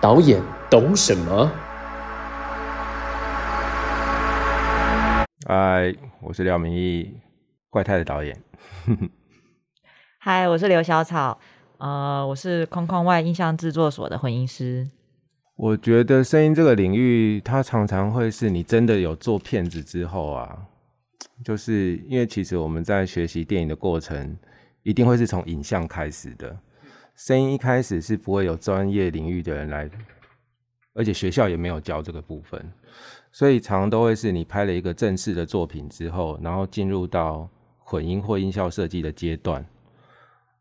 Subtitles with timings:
[0.00, 0.40] 导演
[0.70, 1.50] 懂什么？
[5.46, 7.20] 嗨，我是廖明义，
[7.68, 8.40] 怪胎的导演。
[10.20, 11.38] 嗨，我是刘小草，
[11.78, 14.88] 呃，我是框框外印象制作所的混音师。
[15.54, 20.66] 我觉得声音这个领域，它常常会是你真的有做片子之后啊，
[21.44, 24.36] 就是因为其实我们在学习电影的过程，
[24.82, 26.56] 一定会是从影像开始的。
[27.14, 29.88] 声音一开始是不会有专业领域的人来，
[30.94, 32.72] 而且学校也没有教这个部分，
[33.30, 39.64] 所以常常都会是你拍了一个正式的作品之后，然后进入到混音或音效设计的阶段，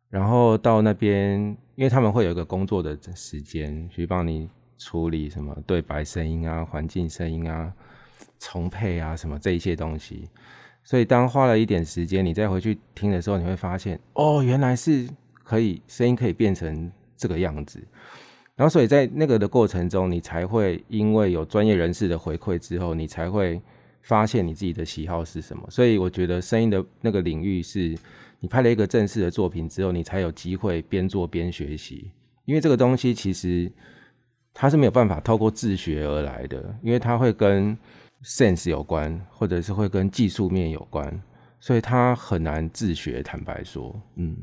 [0.10, 1.40] 然后到那边，
[1.76, 7.72] 因为他们会有一个工作的时间去帮你处理什么对白声音啊、环境声音啊、
[8.40, 10.30] 重配啊什么这一些东西，
[10.84, 15.08] 所以当花了一点时间，你再回去听的时候，你会发现，哦，原来是。
[15.50, 17.82] 可以声音可以变成这个样子，
[18.58, 23.62] 然后所以在那个的过程中，你才会因为有专业人士的回馈之后，你才会
[24.02, 25.66] 发现你自己的喜好是什么。
[25.70, 27.98] 所以我觉得声音的那个领域是，
[28.40, 32.12] 你拍了一个正式的作品之后，你才有机会边做边学习。
[32.46, 33.72] 因为这个东西其实
[34.54, 37.78] 它是没有办法透过自学而来的，因为它会跟
[38.24, 41.22] sense 有关，或者是会跟技术面有关，
[41.60, 43.22] 所以它很难自学。
[43.22, 44.38] 坦白说，嗯。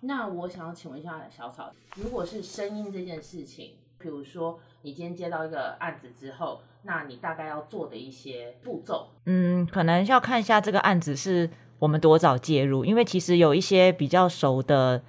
[0.00, 9.10] 那我想要请问一下小草，如果是声音这件事情，比如说你今天接到一个案子之后，那你大概要做的一些步骤？
[9.26, 11.48] 嗯，可能要看一下这个案子是
[11.82, 15.02] 我们多早介入，因为其实有一些比较熟的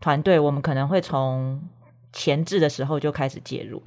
[0.00, 1.62] 团队，我们可能会从
[2.12, 3.80] 前置的时候就开始介入。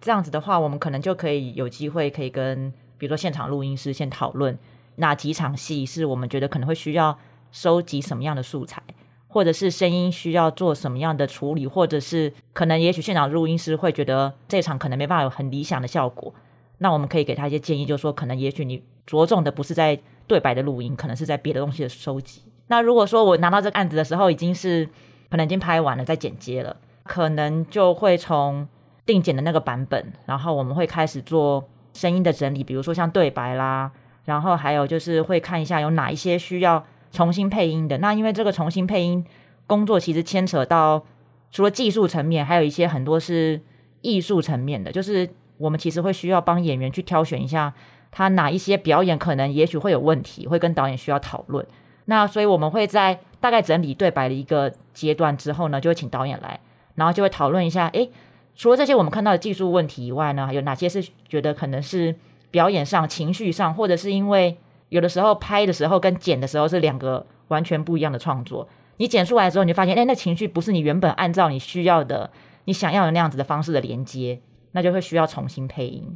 [0.00, 4.58] 这样子的话，我们可能就可以有机会可以跟，比如说现场录音师先讨论
[4.96, 7.16] 哪几场戏是我们觉得可能会需要
[7.52, 8.82] 收集什么样的素材。
[9.28, 16.34] 或者是声音需要做什么样的处理，或者是可能也许现场录音师会觉得这场可能没办法有很理想的效果，
[16.78, 22.42] 那我们可以给他一些建议，就是说可能也许你着重的不是在对白的录音，可能是在别的东西的收集。
[22.66, 24.86] 那如果说我拿到这个案子的时候已经是
[25.30, 28.66] 可能已经拍完了，在剪接了，可能就会从
[29.06, 33.92] 定剪的那个版本，然后我们会开始做声音的整理，比如说像对白啦，
[34.24, 36.84] 然后还有就是会看一下有哪一些需要。
[37.12, 39.24] 重新配音的那，因为这个重新配音
[39.66, 41.02] 工作其实牵扯到
[41.50, 43.58] 除了技术层面，还有一些很多是
[44.02, 47.72] 艺术层面的，就是我们其实会需要帮演员去挑选一下
[48.16, 51.66] 他哪一些表演可能也许会有问题，会跟导演需要讨论。
[52.06, 56.58] 那所以我们会在大概整理对白的一个阶段之后呢，就会请导演来，
[56.94, 58.10] 然后就会讨论一下，诶，
[58.54, 62.14] 除了这些我们看到的技术问题以外呢，有哪些是觉得可能是
[62.50, 64.56] 表演上、情绪上，或者是因为。
[64.88, 68.68] 有的时候拍的时候跟剪的时候是两个完全不一样的创作。
[68.98, 72.30] 你剪出来之后，你就发现，哎，那情绪不是你原本按照你需要的、
[72.66, 74.40] 你想要的那样子的方式的连接，
[74.70, 76.14] 那就会需要重新配音。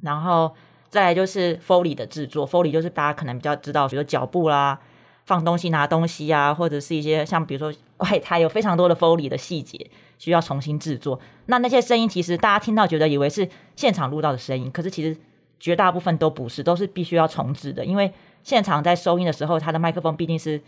[0.00, 0.54] 然后
[0.92, 4.78] 再来就是 Foley 的制作，Foley 就是大家可能比较知道，比如脚步啦、
[5.26, 11.18] 放东西、拿东西啊，或者是一些像比如说怪胎，有非常多的 Foley 的细节需要重新制作。
[11.46, 15.16] 那那些声音其实大家听到觉得以为是现场录到的声音，可是其实。
[15.62, 17.84] 绝大部分都不是，都是必须要重置的。
[17.84, 20.60] 因为现场在收音的时候，他的麦克风毕竟是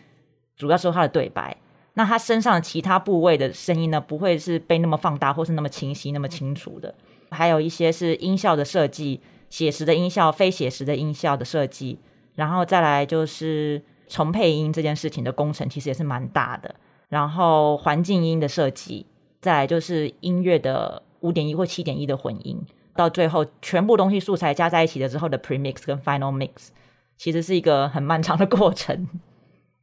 [0.57, 1.57] 主要收他的对白，
[1.95, 6.95] 那他身上其他部位的声音呢，不会是被那么放大或是那么清晰、那么清楚的。
[7.33, 11.99] 还有一些是音效的设计，写实的音效、非写实的音效的设计，
[12.35, 16.75] 然后再来就是重配音这件事情的工程，其实也是蛮大的。
[17.09, 19.07] 然后环境音的设计，
[19.41, 22.61] 再来就是音乐的五点一或七点一的混音。
[22.97, 26.69] 到最后，全部东西素材加在一起了之后的 premix 跟 final mix，
[27.17, 29.07] 其实是一个很漫长的过程。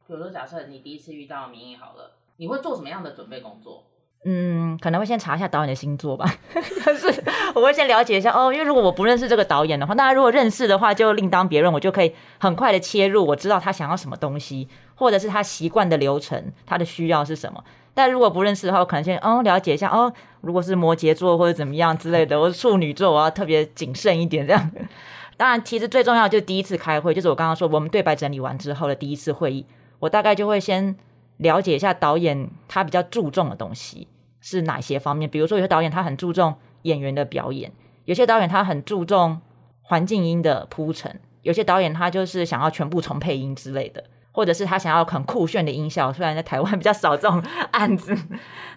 [0.06, 3.84] 比如说，假设你第一次遇到民意好了，你会做什么样的准备工作？
[4.24, 6.32] 嗯，可能会先查一下导演的星座吧。
[6.84, 7.12] 但是
[7.54, 17.64] 我会先了解一下哦，因为如果我不认识这个导演的话，那如果认识的话就另当别论，我就可以很快的切入，我知道他想要什么东西，或者是他习惯的流程，他的需要是什么。
[17.94, 24.70] 但如果不认识的话，我可能先哦了解一下哦，如果是摩羯座或者怎么样之类的，我是处女座，我要特别谨慎一点这样。
[25.36, 29.66] 当然，其实最重要就是第一次开会，就是我刚刚说我们对白整理完之后的第一次会议，
[29.98, 30.94] 我大概就会先
[31.38, 34.06] 了解一下导演他比较注重的东西
[34.42, 35.30] 是哪些方面。
[35.30, 37.72] 比如说有些导演他很注重演员的表演，
[38.04, 39.40] 有些导演他很注重
[39.80, 44.04] 环境音的铺陈，有些导演他就是想要全部重配音之类的。
[44.34, 47.38] 或者是他想要很酷炫的音效，虽然在台湾比较少这种
[47.70, 48.16] 案子，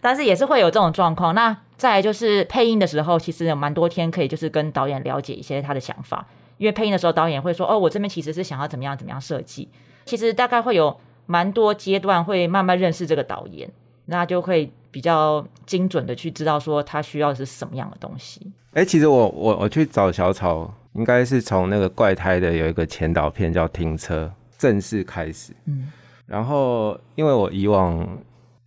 [0.02, 1.34] 但是也是会有这种状况。
[1.34, 6.28] 那再来就是配音的时候，其实有蛮多天可以就是跟导演了解一些他的想法，
[6.58, 9.70] 因为配音的时候导演会说，哦，我这边其实是想要怎么样怎么样设计，
[10.04, 13.72] 其实大概会有蛮多阶段会慢慢认识这个导演，
[14.08, 18.50] 那就会比较精准的去知道说他需要的是什么样的东西。
[18.72, 25.54] 哎、其实我我我去找小草，应该是从那个怪胎的有一个前导片叫《停车》正式开始。
[25.66, 25.92] 嗯，
[26.26, 28.08] 然后因为我以往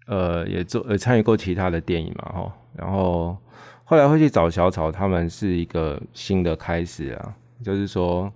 [0.06, 3.34] 呃也做呃参与过其他的电影嘛，吼，然后
[3.84, 7.34] 后来会去找小草，他们是一个新的开始啊，
[7.64, 8.30] 就是说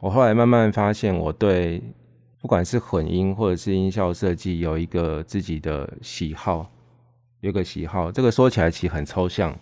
[0.00, 1.82] 我后来慢慢发现，我对
[2.40, 6.70] 不管是混音或者是音效设计有一个自己的喜好，
[7.44, 9.54] 有个喜好，这个说起来其实很抽象。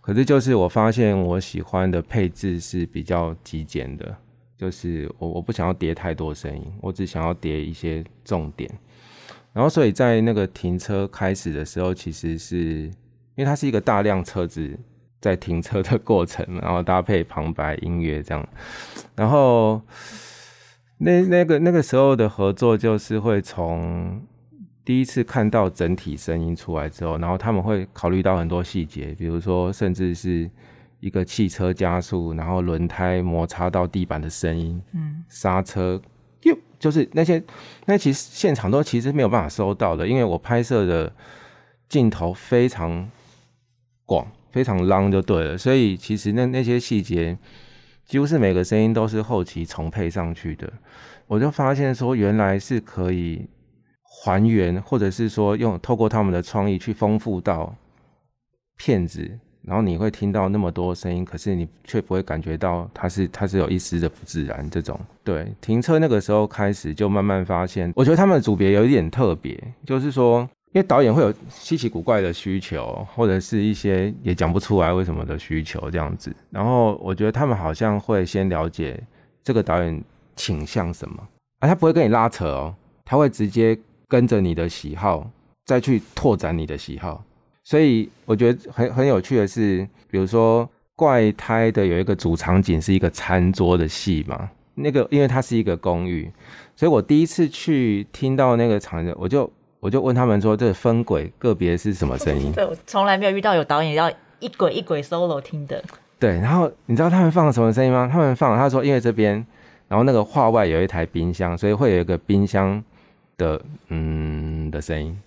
[0.00, 4.16] 可是就是我发现我喜欢的配置是比较极简的，
[4.56, 8.70] 就是我我不想要叠太多声音，我只想要叠一些重点。
[9.52, 12.56] 然后所以在那个停车开始的时候，其实是
[13.34, 14.78] 因为它是一个大量车子
[15.20, 18.48] 在停车的过程，然后搭配旁白音乐这样，
[19.14, 19.82] 然后
[20.96, 24.22] 那那个那个时候的合作就是会从
[24.86, 30.48] 第一次看到整体声音出来之后，然后他们会考虑到很多细节，比如说甚至是
[31.00, 36.00] 一个汽车加速，然后轮胎摩擦到地板的声音，嗯，刹车，
[36.42, 37.42] 哟，就是那些
[37.86, 41.12] 那其实现场都其实没有办法收到的，因为我拍摄的
[41.88, 43.10] 镜头非常
[44.04, 47.36] 广，非常 long 就对了，所以其实那那些细节
[48.04, 50.72] 几乎是每个声音都是后期重配上去的。
[51.26, 53.48] 我就发现说，原来是可以
[54.22, 57.74] 还原，或者是说用透过他们的创意去丰富到
[58.76, 59.30] 片子，
[59.62, 64.68] 然后你会听到那么多声音，可是你却不会感觉到它是它是有一丝的不自然。
[64.70, 70.40] 这种对停车那个时候开始就慢慢发现，我觉得他们的组别有一点特别，就是说，
[70.72, 76.34] 因为导演会有稀奇古怪的需求，或者是一些也讲不出来为什么的需求这样子。
[76.50, 79.02] 然后我觉得他们好像会先了解
[79.42, 80.02] 这个导演
[80.36, 81.16] 倾向什么，
[81.60, 82.74] 啊，他不会跟你拉扯哦，
[83.04, 83.78] 他会直接
[84.08, 85.30] 跟着你的喜好
[85.64, 87.24] 再去拓展你的喜好。
[87.64, 96.30] 所以我觉得很很有趣的是，比如说怪胎的有一个主场景是一个餐桌的戏嘛，那个因为它是一个公寓，
[96.76, 99.50] 所以我第一次去听到那个场景，我就
[99.80, 102.52] 我就问他们说，这分轨个别是什么声音？
[102.52, 105.82] 对我从来没有遇到有导演要一轨一轨 solo 听的，
[106.20, 108.08] 对，然后你知道他们放了什么声音吗？
[108.10, 109.44] 他们放了，他说因为这边，
[109.88, 112.82] 然后那个画外有一台冰箱，所以会有一个冰箱
[113.36, 115.18] 的嗯的声音。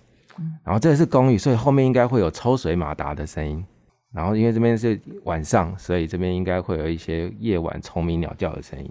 [0.64, 3.64] 然后这是公寓，所以后面应该会有抽水马达的声音。
[4.12, 8.90] 然后因为这边是晚上，所以这边应该会有一些夜晚虫鸣鸟叫的声音。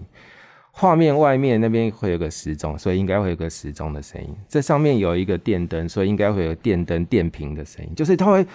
[0.72, 4.34] 画面外面那边会有个时钟，所以应该会有个时钟的声音。
[4.48, 7.94] 这上面有一个电灯，所以应该会有电灯电瓶的声音。
[7.94, 8.46] 就是它会，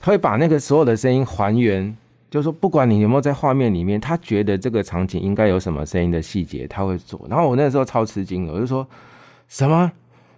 [0.00, 1.96] 它会把那个所有的声音还原。
[2.28, 7.24] 就是说，不管你有没有在画面里面，他觉得这个场景应该有什么声音的细节，他会做。
[7.28, 8.86] 然后我那时候超吃惊，我就说
[9.48, 9.92] 什么？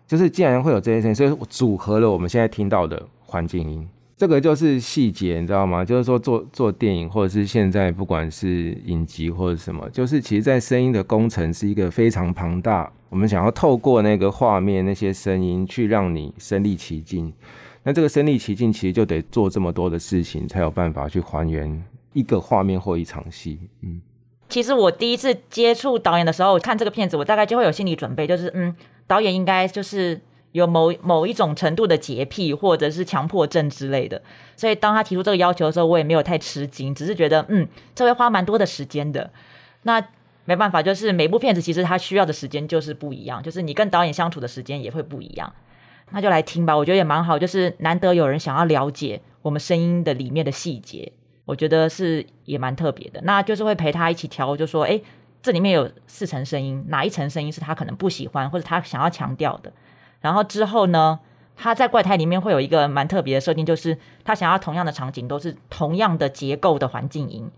[0.07, 3.89] 就是竟然会有这些声音，所以组合了我们现在听到的环境音。
[4.17, 5.85] 这个就是细节，你知道吗？
[5.85, 12.91] 就是说做做电影，或者是现在不管是影集或者什么，就是其实，在声音的工程是一个非常庞大。
[13.09, 17.33] 我们想要透过那个画面、那些声音，去让你身临其境。
[17.83, 23.59] 那这个身临其境，其实就得做这么多的事情，才有办法去还原一个画面或一场戏。
[23.83, 24.01] 嗯，
[24.49, 28.75] 其实我第一次接触导演的时候，看这个片子，我大概就会有心理准备，就是嗯，
[29.07, 30.21] 导演应该就是
[30.53, 34.23] 有某某一种程度的洁癖，或者是强迫症之类的。
[34.57, 39.31] 所以当他提出这个要求的时候，我也没有太吃惊，只是觉得嗯，这会花蛮多的时间的。
[39.83, 40.07] 那
[40.45, 45.53] 没办法，就是每部片子其实他需要的时间就是不一样，就是你跟导演相处的时间也会不一样。
[46.11, 51.11] 那就来听吧，我觉得也蛮好，就是难得有人想要了解我们声音的里面的细节，
[51.47, 53.21] 我觉得是也蛮特别的。
[53.23, 55.01] 那就是会陪他一起调，就说，哎，
[55.45, 59.71] 这里面有四层声音，哪一层声音是他可能不喜欢或者他想要强调的？
[60.23, 61.21] 然后之后呢，
[61.55, 67.51] 他在怪胎里面会有一个蛮特别的设定，就是他想要同样的场景都是同样的结构的环境音，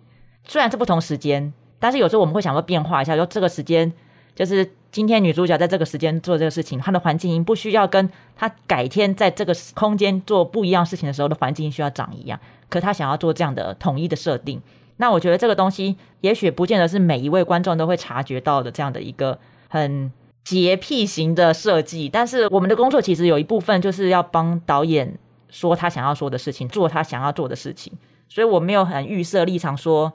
[0.42, 3.92] 虽然是不同时间，但是有时候我们会想说变化一下，说这个时间。
[4.34, 12.38] 就是今天女主角在这个时间做这个事情，她的环境音不需要跟她改天在这个空间做不一样事情的时候的环境音需要长一样，
[12.68, 14.60] 可她想要做这样的统一的设定。
[14.98, 19.38] 那我觉得这个东西也许不见得是每一位观众都会察觉到的这样的一个
[19.68, 20.10] 很
[20.44, 27.92] 洁癖型的设计，但是我们的工作其实有一部分就是要帮导演说他想要说的事情，做他想要做的事情，
[28.28, 30.12] 所以我没有很预设立场说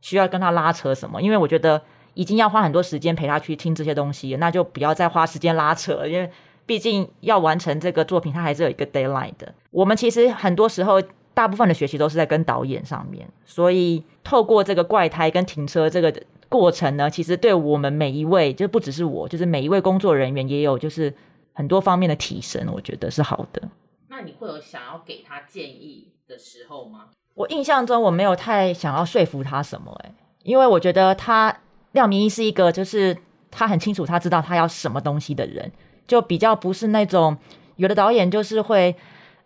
[0.00, 1.82] 需要跟他拉扯什么，因为我觉得。
[2.16, 6.30] 已经要花很多时间陪他去听这些东西，那就不要再花时间拉扯了，因为
[6.64, 9.52] 毕竟要完成这个作品，它还是有一个 deadline 的。
[9.70, 10.98] 我们其实很多时候，
[11.36, 16.10] 大部分的学习都是在跟导演上面，所以透过这个怪胎跟停车这个
[16.48, 21.12] 过程呢，其实对我们每一位，就不只是我，就是每一位工作人员也有就是
[21.52, 23.68] 很多方面的提升，我觉得是好的。
[24.08, 27.10] 那你会有想要给他建议的时候吗？
[27.34, 31.54] 我印象中我没有太想要说服他什么、欸，因为我觉得他
[31.92, 33.14] 廖明一是一个就是
[33.50, 35.70] 他很清楚他知道他要什么东西的人，
[36.06, 37.36] 就比较不是那种
[37.76, 38.96] 有的导演就是会。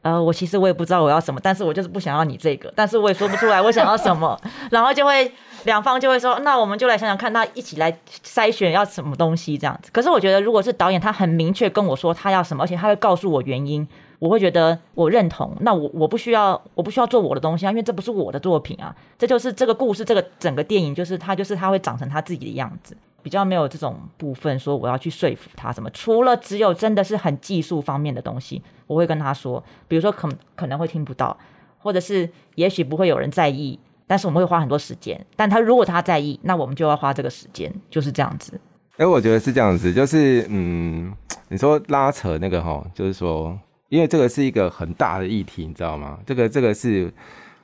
[0.03, 4.39] 呃，我其实我也不知道我要什么，但是我就是不想要你这个，但是我也说不出来我想要什么，
[4.71, 5.31] 然后就会
[5.65, 9.91] 两方就会说，那我们就来想想看，那一起来筛选要什么东西这样子。
[9.93, 13.87] 可是我觉得，如果是导演他很明确跟我说他要什么，而且他会告诉我原因，
[14.19, 15.55] 我会觉得我认同。
[15.61, 22.97] 那我我不需要我不需要做我的东西啊，因为这不是我的作品啊，这就是这个故事，这个整个电影就是他就是他会长成他自己的样子。
[23.23, 25.91] 比较没有这种部分，说我要去说服他什么。
[25.91, 31.37] 除了只有真的是很技术方面的东西，我会跟他说，比如说可可能会听不到，
[31.79, 35.25] 或者是也许不会有人在意，但是我们会花很多时间。
[35.37, 38.61] 但他如果他在意，那我们就要花这个时间，就是这样子。
[38.97, 41.11] 哎、我觉得是这样子，就是嗯，
[41.49, 43.59] 你说拉扯那个哈，就是说，
[43.89, 46.19] 因为这个是一个很大的议题，你知道吗？
[46.27, 47.11] 这个这个是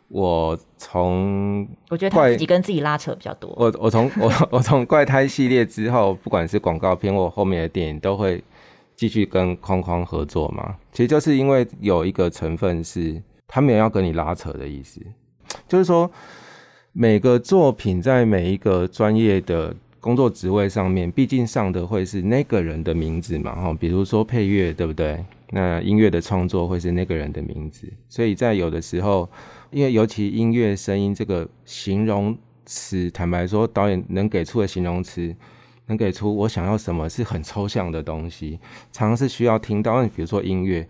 [0.08, 3.52] 我从我觉得他自己跟自己拉扯比较多。
[3.56, 8.42] 我我从我 我从怪胎系列之后，不管是广告片或后面的电影，都会
[8.94, 10.76] 继续跟框框合作嘛。
[10.92, 15.00] 其实就是因为有一个成分是他没有要跟你拉扯的意思，
[15.68, 16.10] 就是说
[16.92, 25.24] 每个作品在每一个专业的工作职位上面，毕竟上的会是那个人的名字嘛，哈，比如说配乐，对不对？
[25.50, 29.28] 那音乐的创作会是那个人的名字，所以在有的时候，
[29.76, 35.36] 因为尤其音乐声音这个形容词，坦白说，导演能给出的形容词，
[35.84, 38.58] 能给出我想要什么是很抽象的东西，
[38.90, 40.02] 常常是需要听到。
[40.04, 40.88] 比如说音乐，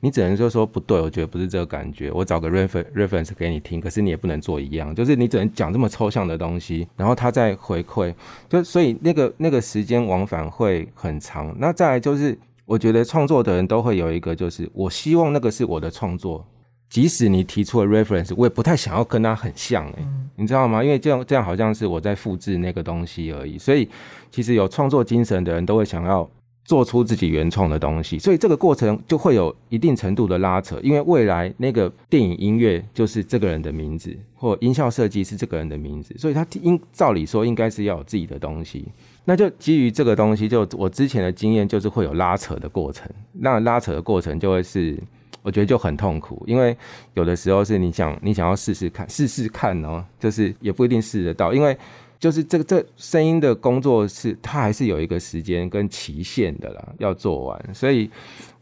[0.00, 8.12] 你只能就说不对，我觉得不是这个感觉，我找个 reference reference 给你听，可是你也不能做一样，就是你只能讲这么抽象的东西，然后他再回馈，
[8.48, 11.54] 就所以那个那个时间往返会很长。
[11.60, 12.36] 那再来就是，
[12.66, 16.44] 我觉得创作的人都会有一个，就是我希望那个是我的创作。
[16.94, 20.80] 即使你提出了 reference，我也不太想要跟他很像哎、你知道吗？
[20.80, 23.58] 因为这样这样好像是我在复制那个东西而已。
[23.58, 23.88] 所以
[24.30, 26.30] 其实有创作精神的人都会想要
[26.64, 38.86] 做出自己原创的东西，所以这个过程就会有一定程度的拉扯，因为未来那个电影音乐就是这个人的名字，或音效设计是这个人的名字，所以他应照理说应该是要有自己的东西。
[39.24, 44.96] 那就基于这个东西，就我之前的经验就是会有拉扯的过程，那拉扯的过程就会是。
[45.44, 46.74] 我觉得就很痛苦，因为
[47.12, 51.76] 有的时候是你想你想要试试看，试试看哦，就是也不一定试得到，因为
[52.18, 57.74] 就是这个这声音的工作是它还是有一个时间跟期限的啦，要做完。
[57.74, 58.10] 所以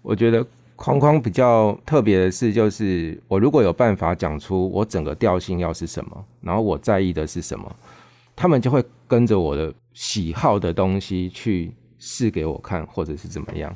[0.02, 7.76] 我觉得框框比较特别的是，就是我如果有办法讲出我整个调性要是什么，然后我在意的是什么，
[8.34, 13.72] 他们就会跟着我的喜好的东西去试给我看，或者是怎么样。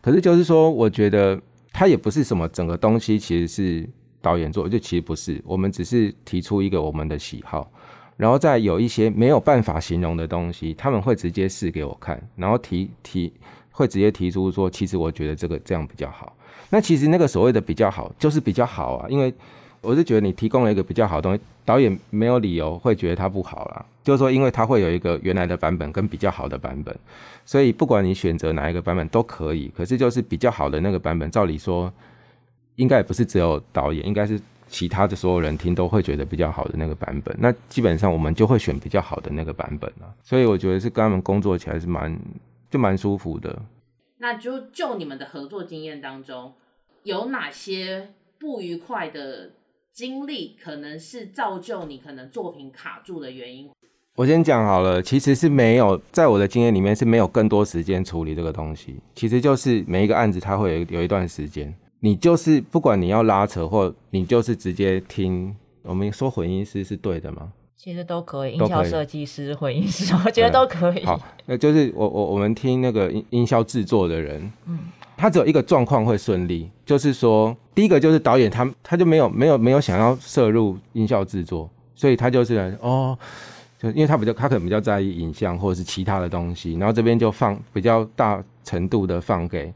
[0.00, 1.38] 可是就是说，我觉得。
[1.78, 3.86] 它也不是什么整个东西，其实是
[4.22, 7.70] 导演做，就其实不是，我们只是提出一个我们的喜好，
[8.16, 13.30] 然后再有一些没有办法形容的东西，他们会直接试给我看，然后提提
[13.70, 16.34] 会直接提出说，其实我觉得这个这样比较好。
[16.70, 19.30] 那其实那个所谓的比较好，就是比较好啊，因为
[19.86, 23.86] 我是觉得你提供了一个比较好的东西，导演没有理由会觉得它不好啦。
[24.02, 26.96] 就是说，因为它会有一个原来的版本跟比较好的版本，
[27.44, 29.70] 所以不管你选择哪一个版本都可以。
[29.76, 31.92] 可是就是比较好的那个版本，照理说
[32.76, 37.36] 应该也不是只有导演，应该是其他的所有人听都会觉得比较好的那个版本。
[37.38, 40.10] 那基本上我们就会选比较好的那个版本啊。
[40.22, 42.16] 所以我觉得是跟他们工作起来是蛮
[42.70, 43.56] 就蛮舒服的。
[44.18, 46.52] 那就就你们的合作经验当中，
[47.02, 49.50] 有哪些不愉快的
[49.96, 53.70] 经历，可能是造就你可能作品卡住的原因？
[54.14, 58.96] 我先讲好了，其实是没有，在我的经验里面是没有更多时间处理这个东西。
[59.14, 67.50] 其实就是每一个案子它会有有一段时间，你就是不管你要拉扯或你就是直接听，我们说混音师是对的吗？
[67.86, 71.04] 其实都可以，音效设计师、混音师，我觉得都可以。
[71.04, 74.76] 好，那就是我我我们听那个音音效制作的人，嗯，
[75.16, 83.16] 他只有一个状况会顺利，就是说第一个就是导演他他就没有没有没有想要摄入音效制作，所以他就是哦。
[83.78, 89.72] 就因为他比较，他可能比较在意影像或者是其他的东西，然后这边就放比较大程度的放给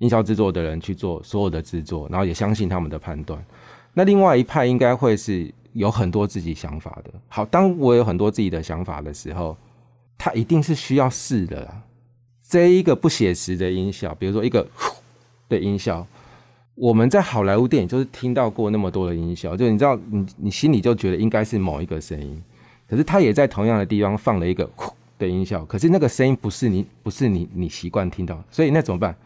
[0.00, 3.42] 音效制作的人去做所有的制作，然后也相信他们的判断。
[3.94, 7.10] 那另外一派应该会是有很多自己想法的。
[7.28, 9.56] 好，当我有很多自己的想法的时候，
[10.18, 11.82] 它一定是需要试的啦。
[12.48, 14.94] 这一个不写实的音效，比如说一个呼
[15.48, 16.06] 的音效，
[16.74, 22.42] 我们在好莱坞电影就是听到过那么多的音效，就你知道，你你心里就觉得应该是某一个声音，
[22.86, 29.16] 可是它也在同样的地方放了一个呼 的音效，可是那个声音不是你不是你你习惯听到，所以那怎么办？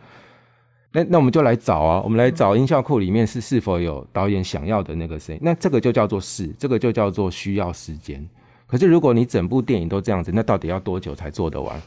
[0.97, 8.27] 那那我们就来找啊，我们来找音效库里面是是否有导演想要的那个声音，那这个就叫做是，这个就叫做需要时间。
[8.67, 11.79] 可是如果你整部电影都这样子，那到底要多久才做得完？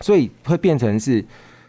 [0.00, 1.24] 所以会变成是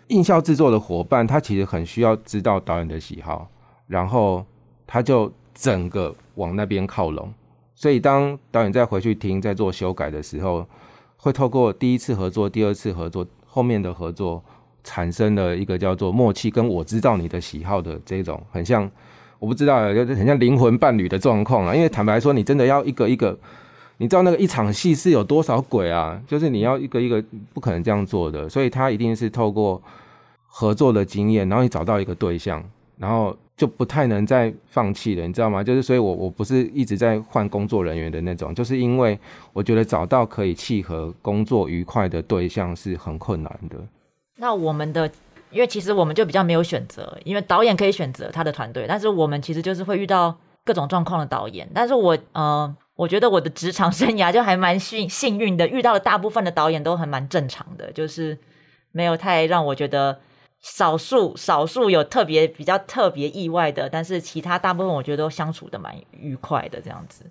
[0.05, 3.49] 音效制作的伙伴，他其实很需要知道导演的喜好，
[3.87, 4.45] 然后
[4.85, 7.33] 他就整个往那边靠拢。
[7.73, 10.63] 所以当导演再回去听、再做修改的时候，
[11.17, 14.43] 会透过第一次合作、第二次合作、后面的合作，
[14.83, 18.89] 产生了一个叫做默契，跟我知道你的喜好的这种很像，
[19.39, 21.75] 我不知道，就是很像灵魂伴侣的状况啊。
[21.75, 23.37] 因为坦白说，你真的要一个一个。
[23.97, 26.19] 你知道那个一场戏是有多少鬼啊？
[26.27, 27.23] 就是你要一个一个
[27.53, 29.81] 不可能这样做的，所以他一定是透过
[30.47, 32.61] 合作的经验，然后你找到一个对象，
[32.97, 35.63] 然后就不太能再放弃了，你知道吗？
[35.63, 39.17] 就是所以，我我不是一直在换工作人员的那种，就是因为
[39.53, 43.77] 我觉得找到可以契合、工作愉快的对象是很困难的。
[44.37, 45.09] 那我们的，
[45.51, 52.75] 因为其实我们就比较没有选择，因为导演可以选择他的团队，但是我们其实就是会遇到各种状况的导演，但是我呃。
[52.95, 58.37] 我觉得我的职场 生涯就还蛮幸幸运的，遇到的大部分的导演都很蛮正常的，就是
[58.91, 60.19] 没有太让我觉得
[60.61, 67.25] 少数少数有特别比较特别意外的，但是其他大部分我觉得都相处的蛮愉快的这样子。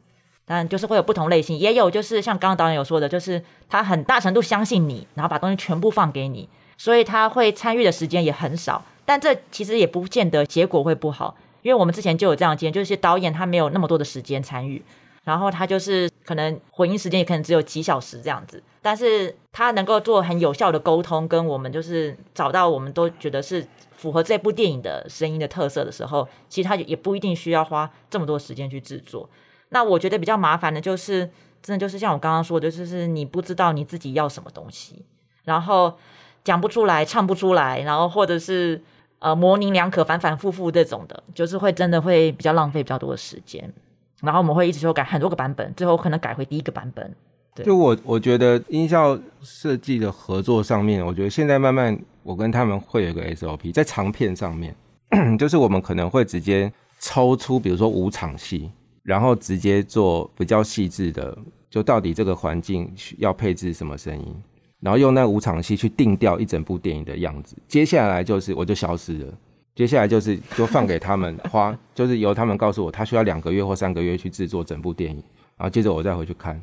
[0.45, 6.49] 但就是会有不同类型，也有就是像刚刚导演有说的，就是他很大程度相信你，然后把东西全部放给你，
[6.83, 8.85] 所以他会参与的时间也很少。
[9.05, 14.83] 但这其实也不见得结果会不好，因为我们之前就有这样经验，就是导演他没有那么多的时间参与。
[15.23, 29.31] 然后他就是可能混音时间也可能只有几小时这样子，但是他能够做很有效的沟通，跟我们就是找到我们都觉得是符合这部电影的声音的特色的时候，其实他也不一定需要花这么多时间去制作。
[29.69, 31.31] 那我觉得比较麻烦的就是，
[31.63, 35.05] 真的就是像我刚刚说的，就是你不知道你自己要什么东西，
[35.45, 35.97] 然后
[36.45, 38.81] 讲不出来，唱不出来，然后或者是
[39.19, 43.73] 呃模棱两可、反反复复这种的，就是会真的会比较浪费比较多的时间。
[44.21, 47.15] 然后我们会一直修改很多个版本，最后可能改回第一个版本。
[47.55, 54.75] 对，就我我觉得音效设计的合作上面，我觉得现在慢慢我跟他们会有个 SOP，在长片上面，
[55.39, 58.71] 就是我们可能会直接抽出，比如说五场戏，
[59.03, 61.37] 然后直接做比较细致的，
[61.69, 64.43] 就到底这个环境需要配置什么声音，
[64.83, 67.57] 然后用那五场戏去定掉一整部电影的样子。
[67.69, 69.33] 接下来就是我就消失了。
[69.75, 75.17] 接下来就是就放给他们 花，就是由他们告诉我，他需要两个月或三个月去制作整部电影，
[75.57, 76.61] 然后接着我再回去看。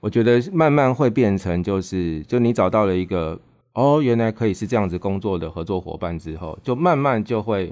[0.00, 3.38] 我觉得慢慢会变成就是，就你找到了一个
[3.74, 7.70] 哦，原来可以是这样子工作的合作伙伴之后，就慢慢就会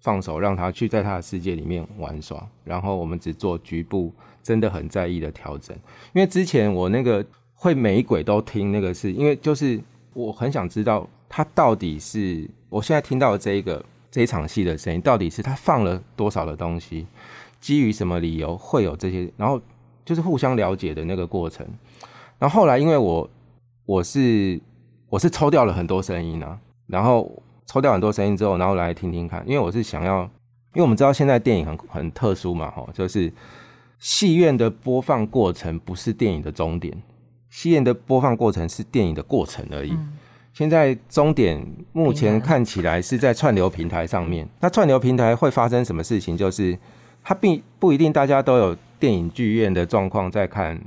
[0.00, 5.76] 放手让他去在他的世界里面玩耍，然后我们只做局部真的很在意的调整。
[6.14, 7.22] 因为之前我那个
[7.56, 9.80] 会每一轨都听那个，是因为就是
[10.14, 13.84] 我很想知道他到底是我现在听到的这一个。
[14.08, 17.06] 这一场戏的声音到底是他放了多少的东西？
[17.60, 19.30] 基于什么理由会有这些？
[19.36, 19.60] 然后
[20.06, 21.66] 就是互相了解的那个过程。
[22.38, 23.28] 然后后来因为我
[23.84, 24.58] 我是
[25.10, 27.30] 我是抽掉了很多声音啊，然后
[27.66, 29.44] 抽掉很多声音之后，然后来听听看。
[29.46, 33.30] 因为我是想要，因为我们知道现在电影很很特殊嘛，哈，就是
[33.98, 36.96] 戏院的播放过程不是电影的终点，
[37.56, 39.96] 戏院的播放过程是电影的过程而已。
[40.52, 44.46] 现在终点目前看起来是在串流平台上面。
[44.60, 46.36] 那串流平台会发生什么事情？
[46.36, 46.78] 就是
[47.24, 50.78] 它并不一定大家都有电影剧院的状况在看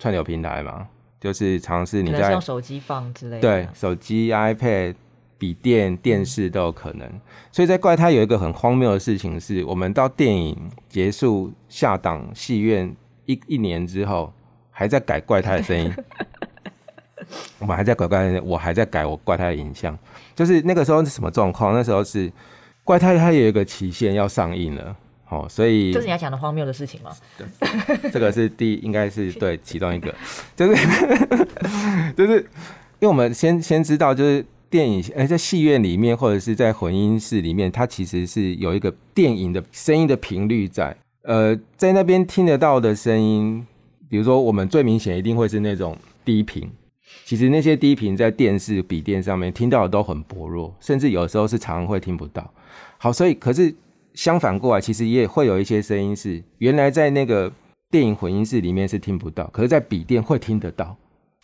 [0.00, 0.88] 串流平台嘛，
[1.20, 3.40] 就是尝试你在用手机放之类的。
[3.40, 4.96] 对，手机、iPad、
[5.38, 7.08] 笔电、电视都有可能。
[7.52, 10.56] 所以在怪胎有一个很荒谬的事情是，我们到电影
[10.88, 12.92] 结束下档戏院
[13.26, 14.32] 一一年之后，
[14.78, 15.90] 还在改怪胎的声音。
[17.58, 19.98] 我们还在改怪，我还在改我怪胎的影像，
[20.34, 21.72] 就是那个时候是什么状况？
[21.72, 22.30] 那时候是
[22.84, 24.94] 怪胎它有一个期限要上映了，
[25.30, 27.10] 哦，所以就是你要讲的荒谬的事情吗？
[27.38, 30.14] 对，这个是第应该是对其中一个，
[30.54, 30.86] 就是
[32.14, 32.38] 就是
[32.98, 43.66] 因为我们先先知道，就是电影哎在戏院里面或者是在混音室里面，它其实是有一个电影的声音的频率在，呃，在那边听得到的声音，
[44.08, 46.70] 比如说我们最明显一定会是那种低频。
[47.24, 52.52] 其实那些低频在电视、笔电上面听到的都很薄弱，甚至有时候是常常会听不到。
[52.98, 53.74] 好，所以可是
[54.14, 57.50] 相反过来，其实也会有一些声音是原来在那个
[57.90, 60.96] 电影混音室里面是听不到，可是在笔电会听得到。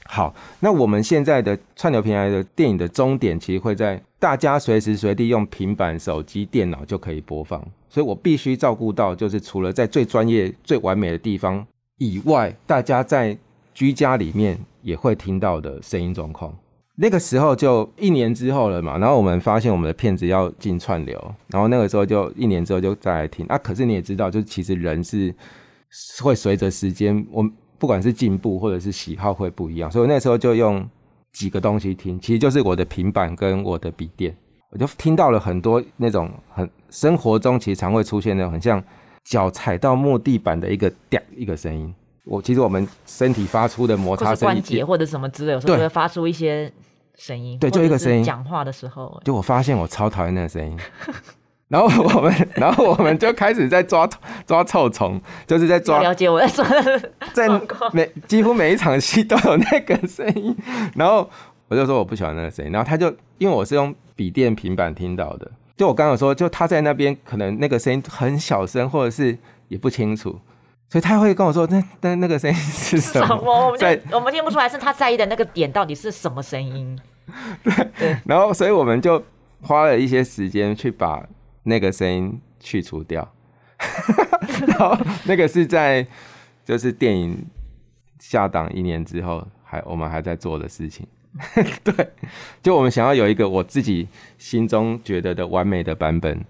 [0.04, 11.64] 好，那我们现在的串流平台的电影的终点，其实会在大家随时随地用平板、手机、电脑就可以播放，所以我必须照顾到，就是除了在最专业、最完美的地方
[12.02, 13.38] 以外，大家在
[13.72, 16.52] 居家里面也会听到的声音状况。
[16.96, 23.56] 那个时候就一年之后了嘛，然后我们发现我们的片子要进串流，然后那个时候就一年之后就再来听啊。
[23.56, 25.32] 可是你也知道，就其实人是
[26.22, 30.84] 会随着时间，我不管是进步或者是喜好会不一样，所以那时候就用
[31.32, 34.36] 几个东西听，其实就是我的平板跟我的笔电，
[34.70, 38.82] 我就听到了很多那种很生活中其实常会出现的很像
[39.24, 41.94] 脚踩到木地板的一个掉一个声音。
[42.24, 46.72] 我其实我们身体发出的摩擦声关节或者什么之类，有时候会发出一些
[47.16, 47.58] 声音。
[47.58, 48.22] 对，就一个声音。
[48.22, 50.78] 讲话的时候，就我发现我超讨厌那个声音。
[51.66, 54.06] 然后我们， 然后我们就开始在抓
[54.46, 56.00] 抓臭虫，就是在抓。
[56.02, 56.66] 了解我在抓。
[57.32, 57.48] 在
[57.92, 60.54] 每几乎每一场戏都有那个声音，
[60.94, 61.28] 然后
[61.68, 62.70] 我就说我不喜欢那个声音。
[62.70, 63.08] 然后他就
[63.38, 69.36] 因为我是用笔电平板听到的，就我刚刚说，就他在那边可能那个声音很小声，或者是
[69.68, 70.38] 也不清楚。
[70.88, 76.98] 所以他会跟我说：“那那那个声音是什么？” 我们我们听不出来，是他在意的那个点到底是什么声音？
[77.64, 78.16] 对。
[78.26, 79.22] 然后，所以我们就
[79.62, 81.26] 花了一些时间去把
[81.62, 83.26] 那个声音去除掉。
[84.68, 86.06] 然后，那个是在
[86.62, 87.42] 就是电影
[88.20, 91.06] 下档一年之后，还我们还在做的事情。
[91.84, 92.10] 对，
[92.62, 96.44] 就我们想要有一个我自己心中觉得的完美的版本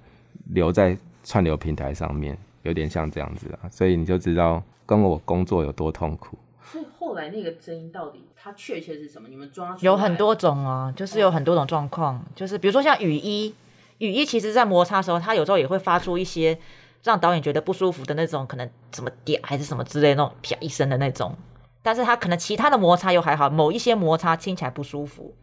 [0.50, 2.36] 留在串流平台上面。
[2.64, 6.38] 有点像这样子啊，所以你就知道跟我工作有多痛苦。
[6.64, 9.26] 所以后来那个声音到底它确切是什么？
[9.28, 13.52] 你们抓有很多种啊，就是有很多种状况，就是比如说像雨衣，
[13.98, 16.56] 雨衣其实在摩擦的时候，它有时候也会发出一些
[17.02, 21.36] 让导演觉得不舒服的那种，可能怎么点还是什么之类那种啪一声的那种。
[21.82, 25.34] 但是它可能其他的摩擦又还好，某一些摩擦听起来不舒服，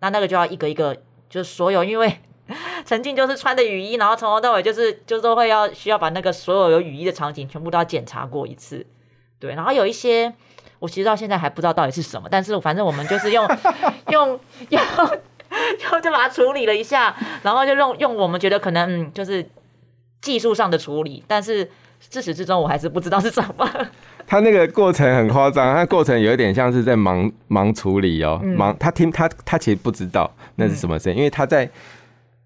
[0.00, 0.96] 那那个就要一个一个，
[1.28, 2.20] 就是所有因为。
[2.86, 8.86] 曾经就是穿的雨衣，然后从头到尾就是就是都会要需要把那个所有有雨衣的场景全部都要检查过一次，
[9.40, 9.52] 对。
[9.56, 10.32] 然后有一些
[10.78, 13.44] 我其实到现在还不知道到底是什么，但是反正我们就是用
[14.12, 14.80] 用用
[15.90, 19.44] 用就把它处理了一下，然后就用用我们觉得可能就是
[20.20, 23.68] 技术上的处理，但是自始至终我还是不知道是什么。
[24.26, 31.68] 他那个过程很夸张，他过程有一点像是在忙忙处理哦，忙他听他他其实不知道那是什么声音，因为他在。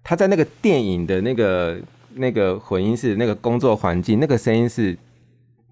[0.03, 1.79] 他在那个电影的那个
[2.15, 4.97] 那个混音室那个工作环境，那个声音是，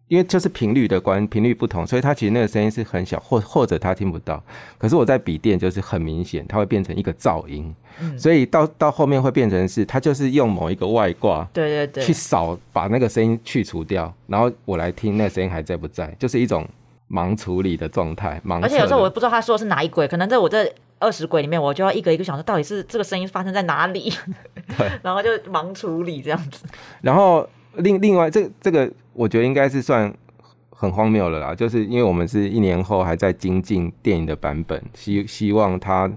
[0.09, 4.43] 因为就是频率的关频率不同，所以它其实那个声音是很小，或或者他听不到。
[4.77, 7.73] 可是我在笔电就是很明显，它会变成一个噪音，
[8.17, 16.67] 所以到到后面会变成是，他就是用某一个外挂，对对对，去扫把那个声音去除掉，然后我来听那声音还在不在，就是一种
[17.09, 18.41] 盲处理的状态。
[18.45, 20.69] 盲，而且有时候我不知道他说的是哪一轨，可能在我这。
[21.01, 24.11] 二十轨里面，我就要一个一个想说，到底是这个声音发生在哪里？
[24.77, 26.65] 对， 然后就盲处理这样子。
[26.99, 30.13] 然后另另外，这这个我觉得应该是算
[30.69, 36.11] 很荒谬了啦，就是因为我们是一年后还在精进电影的版本，希希望它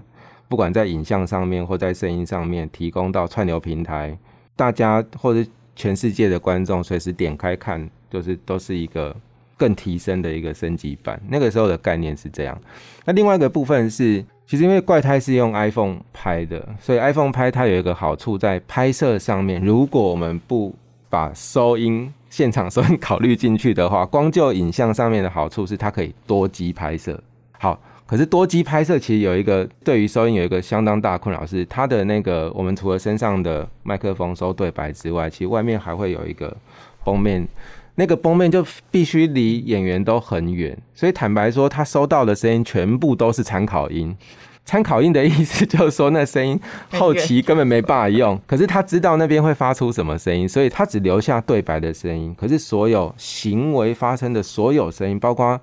[0.47, 4.17] 不管在影像上面或在声音上面提供到串流平台，
[4.55, 9.15] 大家或者全世界的观众随时点开看，就是都是一个
[9.57, 11.21] 更提升的一个升级版。
[11.29, 12.59] 那个时候的概念是这样。
[13.05, 14.23] 那另外一个部分是。
[14.45, 19.63] 其实因为怪胎是用 iPhone 拍的，所以 iPhone 拍它有一个好处在拍摄上面。
[19.63, 20.75] 如果我们不
[21.13, 27.21] 把收音现场收音考虑进去的话，光就影像上面的好处是它可以多机拍摄。
[27.59, 36.57] 好，可是多机拍摄其实有一个对于收音有一个相当大困扰是它的那个我们除了身上的麦克风收对白之外，其实外面还会有一个
[37.05, 37.47] 封面。
[37.93, 44.17] 那个封面就必须离演员都很远，所以坦白说，他收到的声音全部都是参考音。
[44.65, 46.59] 参考音的意思就是说，那声音
[46.91, 48.39] 后期根本没办法用。
[48.47, 52.33] 可是他知道那边会发出什么声音，所以他只留下对白的声音。
[52.35, 55.59] 可是所有行为发生的所有声音，包括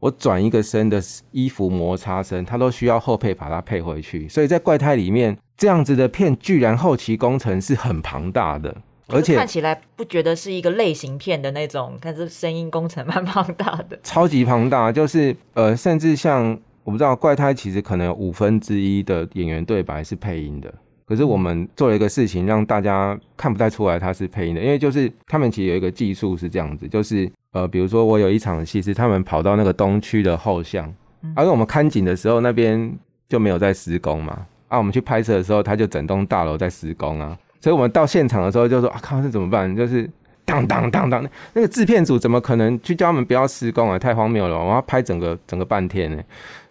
[0.00, 4.28] 我转一个身的衣服摩擦声，他都需要后配把它配回去。
[4.28, 8.74] 所以在怪胎里面，这样子的片居然后期工程是很庞大的。
[9.10, 14.92] 而且看起来不觉得是一个类型片的那种，但是声音工程蛮庞大的，超级庞大。
[14.92, 16.58] 就是呃，甚至像
[16.88, 20.72] 我不知道怪胎，其实可能有五分之一的演员对白是配音的。
[21.04, 30.90] 可是我们做了一个事情，让大家看不太出来他是配音的，因为就是他们其实有一个技术是这样子，就是呃，比如说我有一场戏是他们跑到那个东区的后巷，
[31.36, 32.90] 而我们看景的时候那边
[33.28, 37.36] 就没有在施工嘛，啊，我们去拍摄的时候，他就整栋大楼在施工啊。
[37.60, 39.76] 所以我们到现场的时候就说啊，靠，这怎么办？
[39.76, 40.08] 就是
[40.46, 41.22] 当当当当，
[41.52, 43.98] 那个制片组怎么可能去叫他们不要施工啊？
[43.98, 46.22] 太荒谬了，我要拍整个整个半天呢，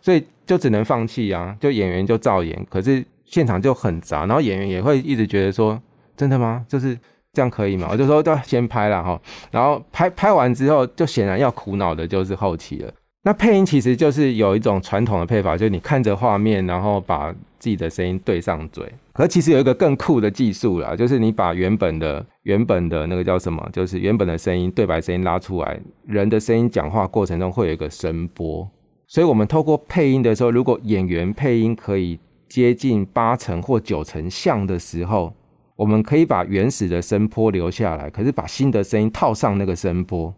[0.07, 5.77] 所以就只能放弃啊，就演员就照演，可是现场就很杂，然后演员也会一直觉得说，
[6.15, 6.65] 真的吗？
[6.69, 6.97] 就是
[7.33, 7.89] 这样可以吗？
[7.91, 12.93] 我就说都先拍了哈，然后拍拍完之后，就显然要苦恼的就是后期了。
[13.23, 18.89] 那配音其实就是有一种传统的配法，就是你看着画面，然后把自己的声音对上嘴。
[19.11, 28.65] 可其实有一个更酷的技术啦，就是你把原本的原本的那个叫什么，就是原本的声音对白声音拉出来，人的声音讲话过程中会有一个声波。
[29.07, 35.33] 所以我们透过配音的时候，如果演员配音可以接近八成或九成像的时候，
[35.77, 40.33] 我们可以把原始的声波留下来，可是把新的声音套上那个声波。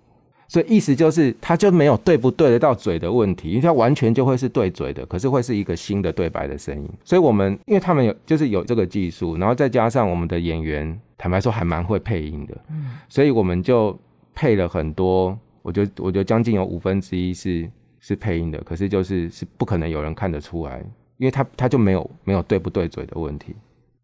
[0.47, 6.89] 所以意思就是，它就没有对不对得到嘴的问题，因为它完全就会是对嘴的，可是会是一个新的对白的声音。
[7.03, 13.95] 所以我们因为他们有就是有这个技术，然后再加上我们的演员，坦白说还蛮会配音的，嗯，所以我们就
[14.33, 17.69] 配了很多，我觉得我觉得将近有五分之一是
[17.99, 20.79] 是配音的，可是就是是不可能有人看得出来，
[21.17, 23.55] 因为他他就没有没有对不对嘴的问题。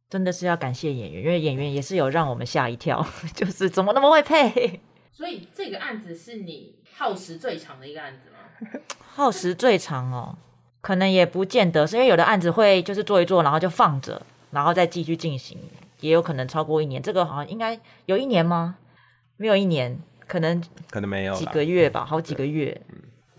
[0.10, 4.80] 真的是要感谢演员，因为演员也是有让我们吓一跳， 就是怎么那么会配。
[5.12, 8.82] 所以这个案子是你耗时最长的一个案子吗？
[9.00, 10.38] 耗时最长哦，
[10.82, 15.58] 可能也不见得，是因为有的案子会就是做一做，然后就放着，然后再继续进行，
[16.02, 17.02] 也有可能超过一年。
[17.02, 18.78] 这个好像应该有一年吗？
[19.38, 22.80] 没有一年，可能可能没有几个月吧，好几个月。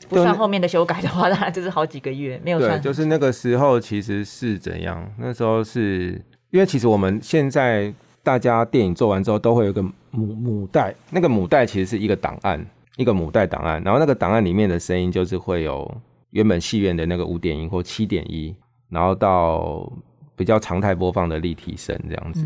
[0.09, 2.81] 不算后面的修改的话， 当然就是好几个月，没有算。
[2.81, 5.09] 就是那个时候其实是怎样？
[5.19, 7.93] 那时候是因为其实我们现在。
[8.27, 12.61] 大家电影做完之后都会有个母母带，那个母带其实是一个档案，
[12.97, 13.81] 一个母带档案。
[13.85, 15.89] 然后那个档案里面的声音就是会有
[16.31, 18.53] 原本戏院的那个五点一或七点一，
[18.89, 19.89] 然后到
[20.35, 22.45] 比较常态播放的立体声这样子。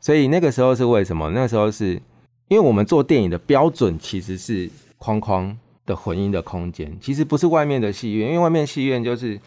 [0.00, 1.28] 所以那个时候是为什么？
[1.32, 2.00] 那时候是
[2.48, 5.54] 因为我们做电影的标准其实是框框
[5.90, 9.38] 的混音的空间，其实不是外面的戏院，因为外面戏院就是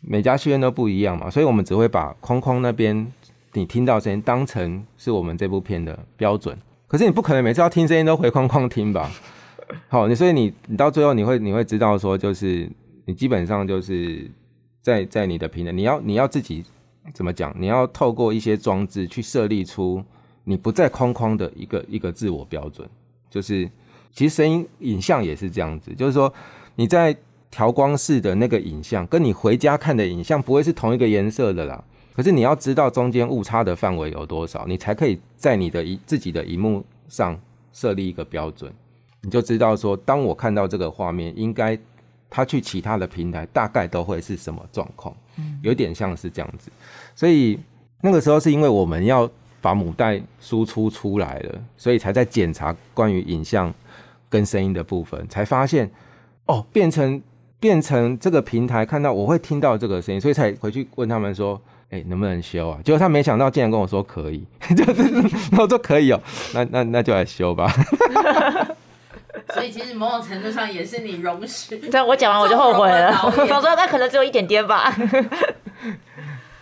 [0.00, 3.06] 每家戏院都不一样嘛，所以我们只会把框框那边。
[3.54, 6.56] 你听到声音当成是我们这部片的标准，
[6.88, 9.10] 可是你不可能每次要听声音都回框框听吧？
[9.88, 12.66] 好，你所以你你到最后你会你会知道说，就是
[13.04, 14.30] 你基本上就是
[14.80, 16.64] 在在你的平台，你要你要自己
[17.12, 17.54] 怎么讲？
[17.58, 20.02] 你要透过一些装置去设立出
[20.44, 22.88] 你不在框框的一个一个自我标准。
[23.28, 23.70] 就是
[24.12, 26.32] 其实声音影像也是这样子，就是说
[26.76, 27.16] 你在
[27.50, 31.82] 调光室的那个影像，跟你回家看的影像不会是同一个颜色的啦。
[32.14, 37.38] 可是你要知道中间误差的范围有多少，你才可以在你的一自己的荧幕上
[37.72, 38.70] 设立一个标准，
[39.22, 41.78] 你就知道说，当我看到这个画面，应该
[42.28, 46.70] 它去其他的平台大概都会是什么状况，嗯，有点像是这样子。
[47.14, 47.58] 所以
[48.02, 49.30] 那个时候是因为我们要
[49.62, 53.72] 把母带输出出来了，所以才在检查关于影像
[54.32, 55.90] 跟声音的部分，才发现
[56.46, 57.20] 哦，变成
[57.60, 61.60] 变成这个平台看到我会听到这个声音，所以才回去问他们说。
[61.92, 62.78] 哎，能不能修啊？
[62.82, 64.42] 结果他没想到，竟然跟我说可以，
[64.74, 65.02] 就是
[65.58, 66.18] 我说可以哦，
[66.54, 67.70] 那那那就来修吧。
[69.52, 71.76] 所以其实某种程度上也是你容许。
[71.90, 73.12] 对，我讲完我就后悔了。
[73.22, 74.90] 我说那可能只有一点点吧。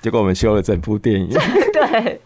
[0.00, 1.28] 结果我们修了整部电影。
[1.72, 2.20] 对。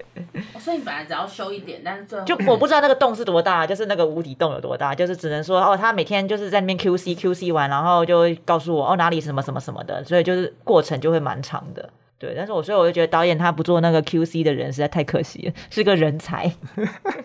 [0.58, 11.90] 所以你本来只要修一点，但是最后就我不知道那个洞是多大，就是那个无底洞有多大，就是只能说哦，他每天就是在那边 Q C Q C 完，然后就告诉我哦哪里什么什么什么的，所以就是过程就会蛮长的。
[12.18, 16.50] 对，但是我所以我就觉得导演他不做那个 Q C 的人实在太可惜了，是个人才。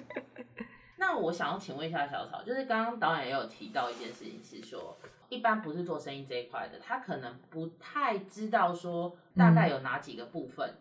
[0.97, 4.97] 那我想要请问一下小草，就是刚刚导演也有提到一件事情，是说
[5.29, 10.75] 一般不是做生意这一块的，他可能不太知道说大概有哪几个部分。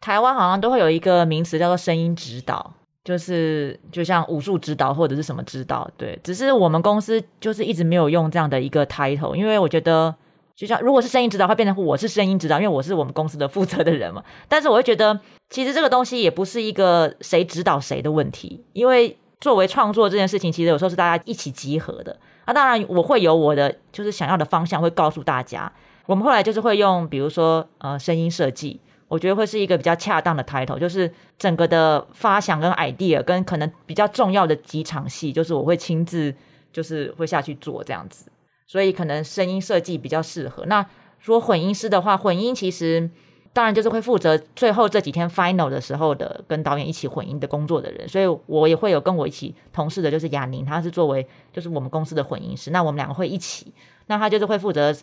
[0.00, 2.72] 台湾好像都会有一个名词叫做声音指导，
[3.04, 10.14] 就是就像武术指导或者是什么指导，对，只是我们公司就是一直没有用这样的一个 title，因为我觉得。
[10.56, 14.22] 就像如果是声音指导，会变成我是声音指导，因为我是我们公司的负责的人嘛。
[14.46, 22.14] 但是我会觉得，其实这个东西也不是一个谁指导谁的问题，因为作为创作这件事情，其实有时候是大家一起集合的。
[22.50, 25.72] 那当然，我会有我的就是想要的方向，会告诉大家。
[26.06, 31.08] 我们后来就是会用，比如说呃，声音设计，我觉得会是一个比较恰当的 title，就是
[31.38, 36.34] 整个的发想跟 idea，跟可能比较重要的几场戏，就是我会亲自
[36.72, 38.28] 就是会下去做这样子。
[38.66, 40.64] 所以可能声音设计比较适合。
[40.66, 40.84] 那
[41.20, 43.08] 说混音师的话，混音其实
[43.52, 48.08] 当然就是会负责最后这几天 final 的时候的跟导演一起混音的工作的人。
[48.08, 52.70] 所以我也会有跟我一起同事的，就是雅宁，他是作为就是我们公司的混音师。
[52.70, 53.72] 那我们两个会一起，
[54.06, 54.94] 那他就是会负责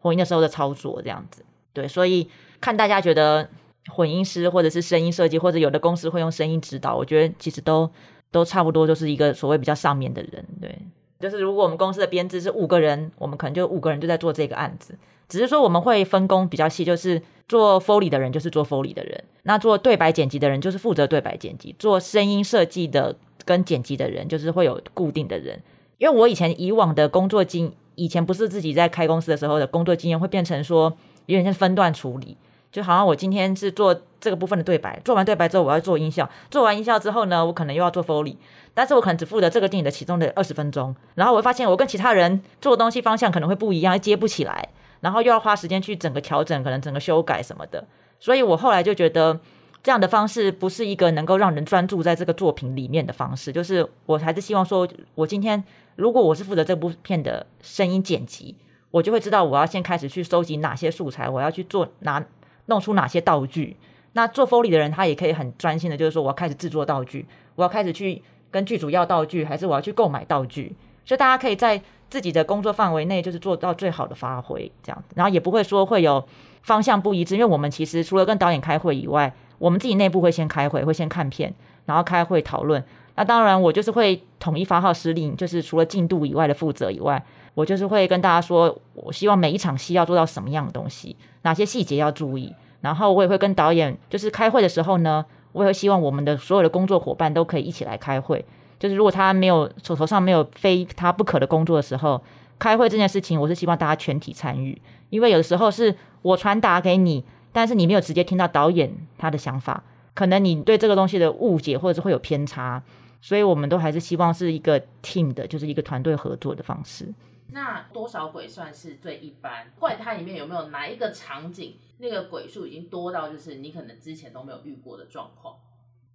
[0.00, 1.44] 混音的时候的操作这样子。
[1.72, 2.28] 对，所以
[2.60, 3.48] 看大家觉得
[3.88, 7.90] 混音师或者是声音设计，或者有的公司会用声音指导，我觉得其实都
[8.30, 10.78] 都差不多就是一个所谓比较上面的人，对。
[11.18, 14.94] 就是如果我们公司的编制是五个人，我们可能就五个人就在做这个案子，
[15.28, 25.60] 只是说我们会分工比较细，就是做 Foley 的人就是做 Foley 的人，那做对白剪辑的人就是负责对白剪辑，做声音设计的跟剪辑的人就是会有固定的人。
[25.98, 30.94] 因为我以前以往的工作经，以前不是自己在开公司的时候的工作经验，会变成说
[31.26, 32.36] 有点像分段处理，
[32.70, 38.36] 就好像我今天是做这个部分的对白，做完对白之后我要做音效，做完音效之后呢，我可能又要做 Foley。
[38.74, 44.68] 但是我可能只负责这个电影的其中的二十分钟，然后我会发现我跟其他人做东西方向可能会不一样，接不起来，
[45.00, 47.84] 然后又要花时间去整个调整，可能整个修改什么的。
[48.18, 49.38] 所以我后来就觉得
[49.82, 53.52] 这样的方式不是一个能够让人专注在这个作品里面的方式。
[53.52, 55.62] 就是我还是希望说，我今天
[55.96, 58.56] 如果我是负责这部片的声音剪辑，
[58.90, 62.24] 我就会知道我要先开始去收集哪些素材，我要去做拿
[62.66, 63.76] 弄出哪些道具。
[64.12, 68.22] 那做 Foley 的人他也可以很专心的，就是说我要开始制作道具，我要开始去。
[68.48, 70.74] 跟剧组要道具，还是我要去购买道具？
[71.04, 76.24] 所以大家可以在自己的工作范围内，就是做到最好的发挥，这样子，然后也不会说会有
[76.62, 77.34] 方向不一致。
[77.34, 81.52] 因为我们其实除了跟导演开会以外，我们自己内部会先开会，会先看片，
[81.86, 82.82] 然后开会讨论。
[83.16, 87.22] 那当然，我就是会统一发号施令，就是除了进度以外的负责以外，
[87.54, 92.54] 我就是会跟大家说，我希望每一场戏要做到什么样的东西，哪些细节要注意。
[92.82, 95.24] 然后我也会跟导演，就是开会的时候呢。
[95.52, 98.44] 我也会希望我们的所有的工作伙伴都可以一起来开会。
[98.78, 102.22] 就是如果他没有手头上没有非他不可的工作的时候，
[102.58, 104.80] 开会这件事情，我是希望大家全体参与。
[105.10, 109.82] 因为有的时候是我传达给你，但是你没有直接听到导演他的想法，
[110.14, 112.82] 可能你对这个东西的误解或者是会有偏差，
[113.20, 117.12] 所以我们都还是希望是一个 team 的，就是一个团队合作的方式。
[117.52, 119.70] 那多少鬼算是最一般？
[119.78, 121.76] 怪胎里面有没有哪一个场景？
[121.98, 125.54] 那个鬼数已经多到就是你可能之前都没有遇过的状况，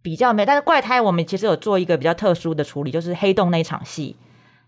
[0.02, 0.46] 比较没。
[0.46, 4.16] 但是怪胎我们其实有做一个比较特殊的处理，就是黑洞那场戏。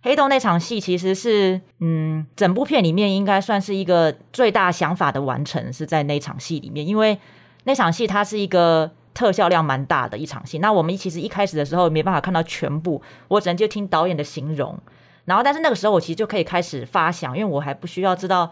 [0.02, 7.17] 黑洞那场戏其实是，嗯，整部片里面应该算是一个最大想法的完成是在那场戏里面，因为
[7.63, 10.60] 那场戏它是一个特效量蛮大的一场戏。
[10.60, 14.78] 那我们其实一开始的时候没办法看到全部，我只能就听导演的形容。
[15.26, 18.52] 然后，但是那个时候我其实就可以开始发想，因为我还不需要知道。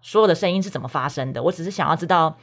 [0.00, 1.42] 所有的声音是怎么发生的？
[1.42, 2.36] 我只是想要知道，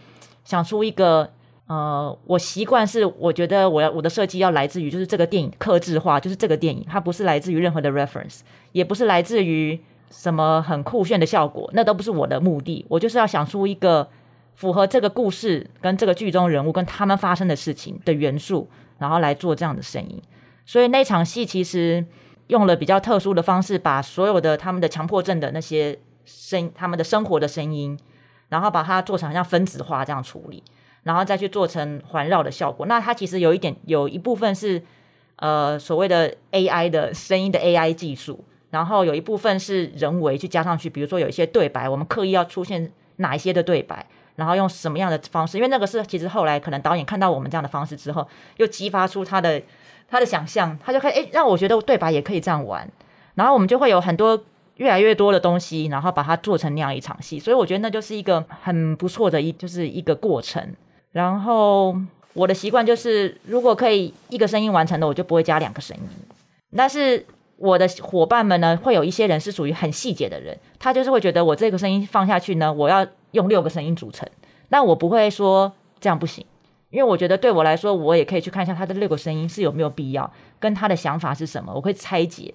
[0.43, 1.31] 想出一个
[1.67, 12.85] 呃，我习惯是我觉得我要我的设计要来自于就是这个电影克制化，就是这个电影它不是来自于任何的 reference，也不是来自于什么很酷炫的效果，那都不是我的目的。
[12.87, 14.07] 我就是要想出一个
[14.53, 20.21] 符合这个故事跟这个剧中人物跟他们发生的事情的元素，然后来做这样的声音。
[20.65, 22.05] 所以那场戏其实
[22.47, 25.99] 用了比较特殊的方式，把所有的他们的强迫症的那些。
[26.27, 27.95] 声他们的生活的声音，
[28.49, 30.63] 然后把它做成像分子化这样处理，
[31.05, 32.87] 然后再去做成环绕的效果。
[32.87, 34.81] 那它其实有一点有一部分是
[35.35, 40.89] 呃所谓的 AI 的声音的 AI 技术，然后有一部分是人为去加上去。
[40.89, 45.57] 比如说有一些对白，我们刻意要出现哪一些的对白，然后用什么样的方式？
[45.57, 49.61] 因为那个是其实后来可能导演看到我们这样的方式之后，又激发出他的
[50.09, 52.91] 他的想象，他就可以诶让我觉得对白也可以这样玩，
[53.35, 54.43] 然后我们就会有很多。
[54.77, 60.61] 越来越多的东西，然后把它做成那样一场戏，所以我觉得那就是一个很不错的一，就是一个过程。
[61.15, 61.95] 然后
[62.33, 66.03] 我的习惯就是，如果可以一个声音完成的，我就不会加两个声音。
[66.75, 67.25] 但是
[67.55, 74.27] 我的伙伴们呢，会有一些人是属于很细节的人，他就是会觉得我这个声音放下去呢，我要用六个声音组成。
[74.67, 76.45] 那我不会说这样不行，
[76.89, 82.53] 因为我觉得对我来说，我也可以去看一下他的六个声音是有没有必要，跟他的想法是什么，我会拆解。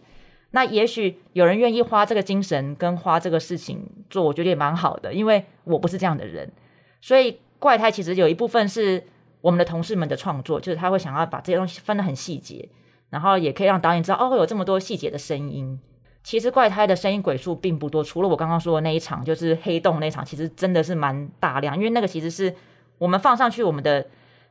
[0.51, 6.53] 那也许有人愿意花这个精神跟花这个事情做，我觉得也蛮好的，因为我不是这样的人。
[7.01, 9.05] 所以怪胎其实有一部分是
[9.41, 12.69] 我们的同事们的创作，就是他会想要把这些东西分得很细节，
[13.11, 15.79] 然后也可以让导演知道哦，有这么多细节的声音。
[16.25, 22.53] 其实怪胎的声音鬼数并不多，除了我刚刚说的那一场，就是黑洞那场，其实真的是蛮大量，因为那个其实是
[22.99, 24.05] 我们放上去我们的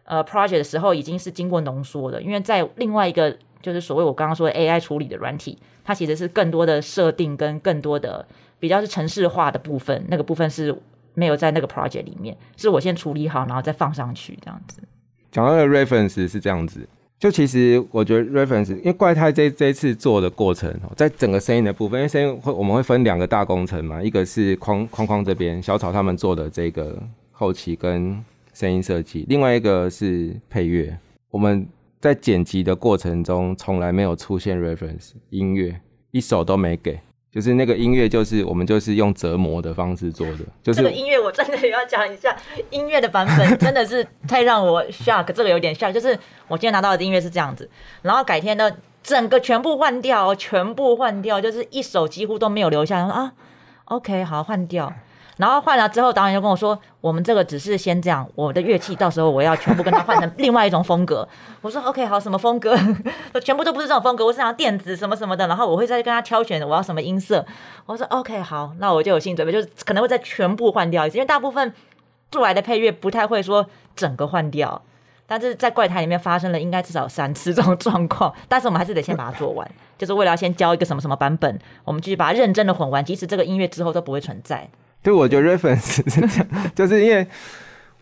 [0.06, 3.38] 呃 project 的时候已经是经过浓缩的，因为在另外一个。
[3.62, 8.26] 就是所谓我刚刚说的 AI 处理的软体，它其实是更多的设定跟更多的
[8.58, 10.74] 比较是城市化的部分，那个部分是
[11.14, 14.82] 没有在那个 project 里面，是我先处理好，然后再放上去这样子。
[15.32, 16.88] 讲到的 reference 是这样子，
[17.20, 28.24] 就其实我觉得 reference，因为怪胎这这次做的过程，在整个声音的部分，因为声音会我们会分两个大工程嘛，一个是框框框这边小草他们做的这个后期跟
[28.54, 30.98] 声音设计，另外一个是配乐，
[31.30, 31.68] 我们。
[32.02, 35.82] 在剪辑的过程中，从来没有出现 reference 音乐，
[36.12, 36.98] 一首都没给，
[37.40, 42.36] 就是那个音乐，就是我们就是用折磨的方式做的，就是这个音乐我真的也要讲一下，
[42.70, 45.90] 音乐的版本真的是太让我 shock，这个有点笑。
[45.90, 46.10] 就是
[46.50, 47.70] 我今天拿到的音乐是这样子，
[48.02, 48.70] 然后改天呢，
[49.02, 53.06] 整个全部换掉，全部换掉，就是一首几乎都没有留下。
[53.06, 53.32] 说啊
[53.86, 54.92] ，OK，好换掉。
[55.40, 61.26] 然后换了之后，导演就跟我说：“我们这个只是先这样，我的乐器到时候我要全部跟他换成另外一种风格。
[61.64, 62.78] ”我说：“OK，好，什么风格？
[63.42, 65.48] 全部都不是这种风格，我是想要电子什么什么的。
[65.48, 67.46] 然后我会再跟他挑选我要什么音色。”
[67.88, 71.74] 我说：“OK，好，那我就有心理准备，就是可能会再全部换掉一次，因为大部分
[72.30, 73.66] 做来的配乐不太会说
[73.96, 74.82] 整个换掉。
[75.26, 79.66] 但是在怪胎里面发生了应该至少三次这种状况，但是我们还是得先把它做完，
[79.98, 84.68] 就是为了要先教一个什么什么版本，我们继续把它认真的混完，即使这个音乐之后都不会存在。”
[85.02, 87.26] 对，我觉得 reference 是这样， 就是因为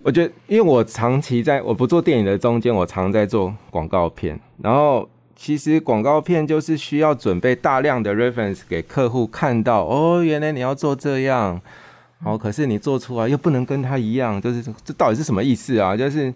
[0.01, 11.61] 我觉得，因为我长期在我不做电影的中间，我常在做广告片，然后其实广告片就是需要准备大量的 reference 给客户看到，哦，原来你要做这样，
[12.23, 15.95] 哦，可是你做出来又不能跟他一样，就是这到底是什么意思啊？
[15.95, 16.33] 就是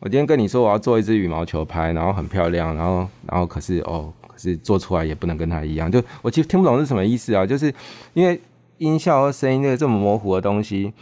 [0.00, 7.46] 我今天跟你说我要做一支羽毛球拍，然后很漂亮，然后然后可是哦，可是做出来也不能跟他一样，就我其实听不懂是什么意思啊？
[7.46, 7.72] 就是
[8.12, 8.38] 因为。
[8.82, 10.92] 音效和声音这个这么模糊的东西，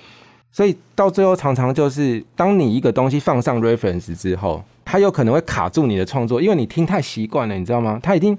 [0.53, 7.99] 所以到最后常常就是，当你一个东西放上 reference 之后，它有可能会卡住你的创作，因为你听太习惯了，你知道吗？
[8.03, 8.37] 它已经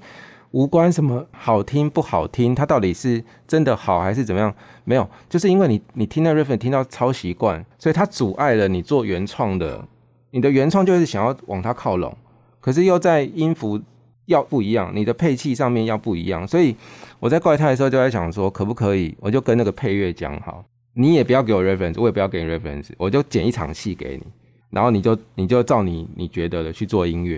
[0.52, 4.54] 无关什么好听不好听，它到底是真的好还是怎么样？
[4.84, 9.84] 没有，就是因为你你听那 reference 听到超习惯，所以它阻碍了你做原创的，
[10.32, 12.16] 你的原创就是想要往它靠拢，
[12.60, 13.80] 可是又在音符
[14.32, 16.76] 要不一样，你的配器上面要不一样，所以。
[17.22, 20.66] 我在怪胎的时候就在想说，可不可以，我就跟那个配乐讲好，
[20.96, 24.26] 你也不要给我 reference，我也不要给你 reference，我就剪一场戏给你，
[24.72, 27.38] 然后你就你就照你你觉得的去做音乐，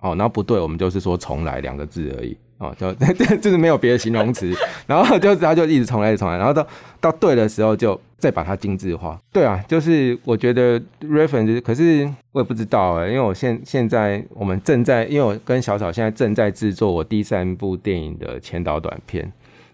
[0.00, 2.36] 哦，然后不对，我们就是说重来两个字而已。
[2.62, 2.94] 哦，就
[3.38, 4.54] 就是没有别的形容词，
[4.86, 6.64] 然后就他就一直重来，重来，然后到
[7.00, 9.18] 到对的时候就再把它精致化。
[9.32, 19.30] 对啊，就是我觉得 reference，可是我也不知道哎，因为我现现在我们正在，因为我跟小草现在正在制作我第三部电影的前导短片，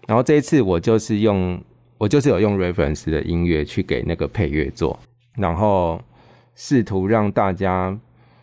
[0.07, 1.61] 然后这一次我就是用
[1.99, 4.97] 我就是有用 reference 的音乐去给那个配乐做，
[5.37, 6.01] 然后
[6.55, 7.95] 试图让大家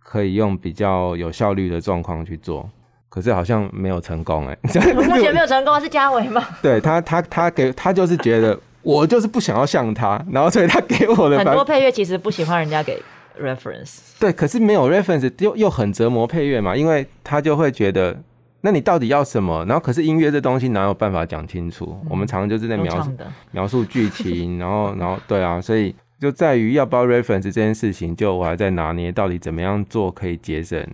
[0.04, 2.70] 可以用比较有效率的状况去做。
[3.16, 4.58] 可是好像没有成功哎，
[4.92, 6.46] 目前没有成功是嘉伟吗？
[6.60, 13.02] 对他，他他给他就是觉得我就是不想要像他， 然后所以他给我的很多配乐其实不喜欢人家给
[13.40, 14.00] reference。
[14.20, 18.14] 对，可是没有 reference 又又很折磨配乐嘛，因为他就会觉得，
[18.60, 19.64] 那你到底要什么？
[19.64, 21.98] 然后可是音乐这东西哪有办法讲清楚？
[22.10, 23.10] 我们常常就是在描述
[23.50, 30.86] 描述剧情，然后然后对啊，所以就在于要不要 reference 这件事情，就我还在拿捏到底怎么样做可以节省。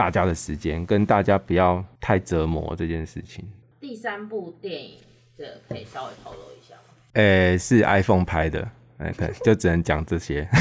[0.00, 3.46] 大家的时间跟大家不要太折磨这件事情。
[3.78, 4.92] 第三部电影，
[5.36, 6.94] 这可以稍微透露一下吗？
[7.12, 10.48] 诶，是 iPhone 拍的，哎，可 就只能讲这些。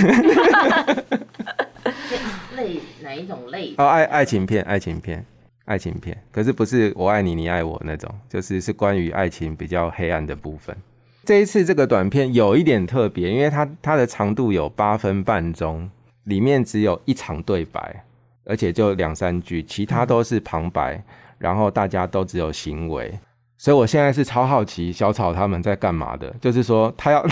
[2.58, 3.74] 类哪一种类？
[3.78, 5.26] 哦，爱爱情片，爱情片，
[5.64, 6.22] 爱情片。
[6.34, 10.76] 可是不是我爱你，你爱我那种，就是是关于爱情比较黑暗的部分。
[11.24, 15.90] 这一次这个短片有一点特别，因为它它的长度有八分半钟，
[16.26, 18.04] 里面只有一场对白。
[18.50, 21.00] 而且就两三句，其他都是旁白，
[21.38, 23.14] 然后大家都只有行为，
[23.60, 26.34] 所以我现在是超好奇小草他们在干嘛的。
[26.42, 27.24] 就是说他要，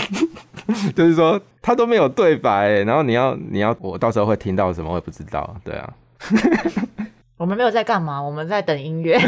[0.94, 5.56] 就是说他都没有对白，然后你要你要我到时候会听到什么，我也不知道。
[5.64, 5.92] 对啊，
[7.36, 9.18] 我们没有在干嘛，我们在等音乐。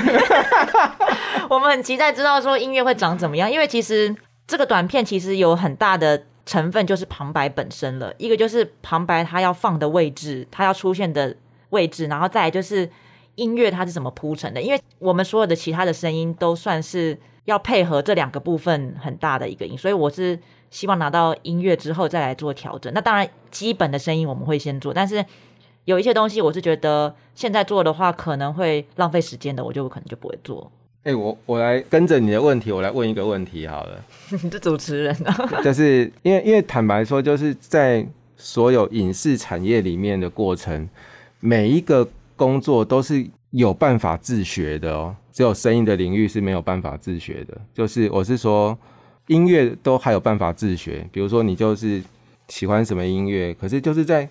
[1.51, 4.14] 我们很期待知道说音乐会长怎么样，因为其实
[4.47, 11.36] 这个短片其实有很大的成分就是旁白本身了，一个就是旁白它要放的位置，它要出现的。
[11.71, 12.89] 位置，然后再来就是
[13.37, 14.61] 音乐它是怎么铺成的？
[14.61, 20.39] 因为我们所有的其他的声音都算是要配合这两个部分很大的一个音，所以我是
[20.71, 22.93] 希望拿到音乐之后再来做调整。
[22.93, 25.25] 那当然基本的声音我们会先做，但是
[25.87, 30.71] 有一些东西我是觉得现在做的话可能会浪费时间的，我就可能就不会做。
[31.05, 34.05] 哎，我我来跟着你的问题，我来问一个问题好了。
[34.43, 35.62] 你是主持人啊？
[35.64, 38.07] 就是因为因为坦白说，就是在
[38.37, 40.87] 所有影视产业里面的过程。
[41.41, 47.61] 每一个工作都是有办法自学的哦，只有声音的领域是没有办法自学的。
[47.74, 48.76] 就是我是说，
[49.26, 51.07] 音乐都还有办法自学。
[51.11, 52.03] 比如说你就是
[52.49, 54.28] 喜欢什么音乐，可是就是在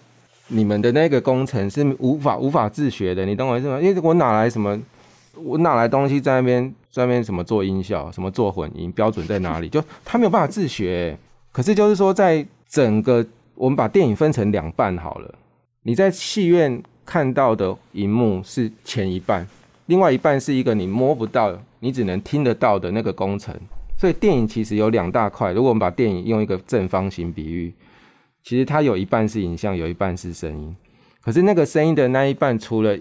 [0.48, 3.26] 你们的那个工程是无法无法自学的。
[3.26, 3.80] 你懂我意思吗？
[3.82, 4.80] 因为我哪来什么，
[5.34, 9.68] 我哪来东西在那边在那边什么做音效，什么做混音标准在哪里？
[9.68, 11.18] 就他没有办法自学。
[11.52, 15.36] 可是就是说，在整个我们把电影分成两半好了，
[15.84, 16.82] 你在戏院。
[17.10, 19.48] 看到的荧幕是前一半，
[19.88, 23.52] 另外一半是一个你摸不到、你只能听得到的那个工程，
[23.98, 25.52] 所以电影其实有两大块。
[25.52, 27.74] 如果我们把电影用一个正方形比喻，
[28.44, 30.76] 其实它有一半是影像，有一半是声音。
[31.20, 32.96] 可是那个声音的那一半，除了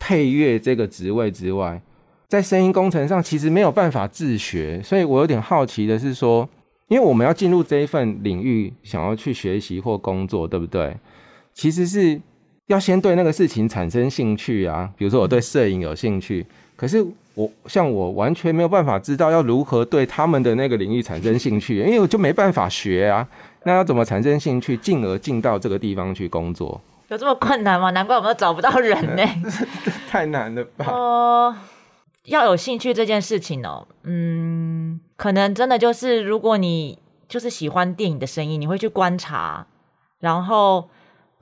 [0.00, 1.80] 配乐这个职位之外，
[2.26, 4.82] 在声音工程上其实没有办法自学。
[4.82, 6.48] 所以我有点好奇的是说，
[6.88, 10.96] 因为我们要进入这一份领域，想要去学习或工作，对不对？
[11.54, 12.20] 其实是
[12.66, 14.90] 要先对那个事情产生兴趣啊。
[14.96, 16.46] 比如说我对摄影有兴趣，
[16.76, 17.04] 可是
[17.34, 23.26] 我像我完全没有办法知道要如何对他们的那个领域产生兴趣，因为我就没办法学啊。
[23.64, 26.80] 那要怎么产生兴趣，进而进到这个地方去工作？
[27.08, 27.90] 有这么困难吗？
[27.90, 29.22] 难怪我们都找不到人呢。
[30.08, 30.86] 太难了吧？
[30.88, 31.54] 哦，
[32.24, 36.98] 要有兴趣这件事情哦，嗯，可能真的就是如果你
[37.28, 39.66] 就是喜欢电影的声音，你会去观察，
[40.20, 40.88] 然后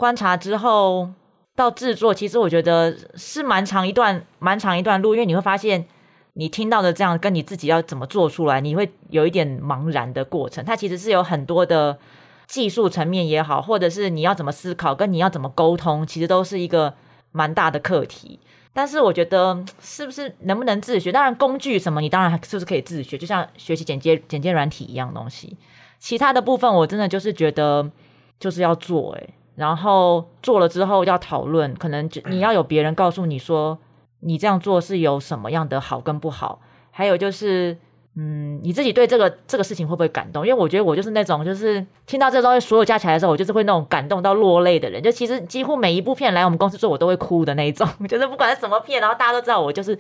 [0.00, 1.10] 观察之后
[1.54, 5.84] 到制作，其实我觉得是蛮长一段蛮长一段路，因为你会发现
[6.32, 10.64] 你听到的这样跟你自己要怎么做出来，你会有一点茫然的过程。
[10.64, 11.98] 它其实是有很多的
[12.46, 16.94] 技术层面也好，或者是你要怎么思考，跟你要怎么沟通，其实都是一个
[17.32, 18.40] 蛮大的课题。
[18.72, 21.12] 但是我觉得是不是能不能自学？
[21.12, 25.58] 当然工具什么，你当然是不是可以自学，就像学习剪接剪接软体一样东西。
[25.98, 27.90] 其他的部分我真的就是觉得
[28.38, 33.78] 就是要做诶、然后做了之后要讨论，可能就你要有别人告诉你说
[34.20, 37.76] 你这样做是有什么样的好跟不好，还有就是。
[38.16, 40.44] 嗯，你自己对这个这个事情会不会感动？
[40.44, 45.00] 因为我觉得我就是那种，就是听到这东西所有加起来的时候，我就是会那种感动到落泪的人。
[45.00, 47.88] 就其实几乎每一部片来我们公司做，我都会哭的那一种。
[48.08, 49.96] 就是不管是什么片，然后大家都知道我就是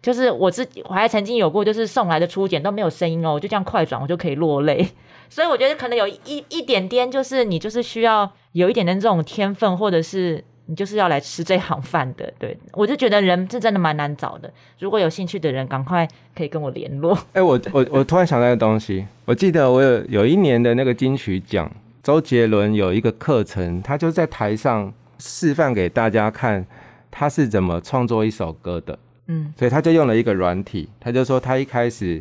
[0.00, 4.88] 就是我自己，我还曾经有过就是送来的初剪都没有声音哦，我就这样快转，我就可以落泪。
[5.28, 12.32] 所以我觉得可能有一一点点，就是你就是需要有一点点这种天分，或者是你就是要来吃这行饭的。
[12.38, 14.52] 对我就觉得人是真的蛮难找的。
[14.78, 17.16] 如果有兴趣的人，赶快可以跟我联络。
[17.34, 21.70] 哎、我我我突然想到一个东西，我记得我有有一年的那个金曲奖，
[22.02, 26.64] 周杰伦有一个课程，他就在台上示范给大家看
[27.10, 28.98] 他是怎么创作一首歌的。
[29.32, 32.20] 嗯所以他就用了一个软体，他就说他一开始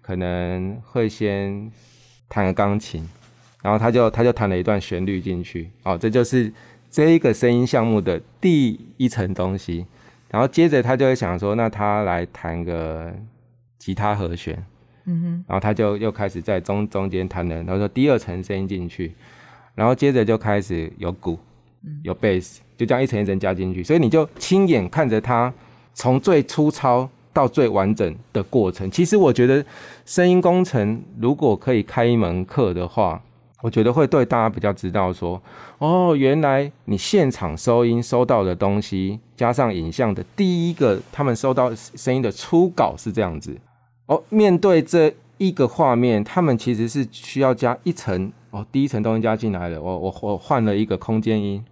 [0.00, 1.70] 可能会先
[2.30, 3.06] 弹个钢琴，
[3.66, 6.52] 然后他就他就弹了一段旋律进去，哦，这就是
[6.88, 9.84] 这一个声音项目的第一层东西。
[10.30, 13.12] 然后接着他就会想说，那他来弹个
[13.76, 14.64] 吉他和弦，
[15.06, 19.12] 嗯哼，然后他就又开始在中中间弹了，然后说第二层声音进去，
[19.74, 21.36] 然后接着就开始有鼓，
[22.04, 25.52] 有贝斯，就这样一层一层加进去，所以你就亲眼看着他
[25.92, 28.88] 从最粗糙到最完整的过程。
[28.88, 29.64] 其实我觉得
[30.04, 33.20] 声音工程如果可以开一门课的话，
[33.66, 35.42] 我觉得会对大家比较知道说，
[35.78, 43.58] 哦，原来你现场收音收到的东西，加上影像的第一个，他们收到声音的初稿是这样子。
[44.06, 51.64] 哦，面对这一个画面，他们其实是需要加一层哦，第一层东西加进来了，我我我换了一个空间音，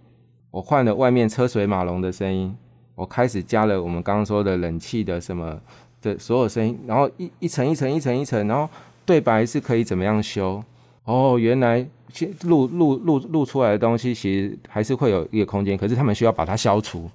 [0.51, 2.53] 我换了外面车水马龙的声音，
[2.95, 5.57] 我开始加了我们刚刚说的冷气的什么
[6.01, 8.67] 的所有声音，然后一一层一层一层一层，然后
[9.05, 10.61] 对白是可以怎么样修？
[11.05, 17.09] 哦，原来现录录录录出来的东西，其实还是会有一个空间，可是他们需要把它消除，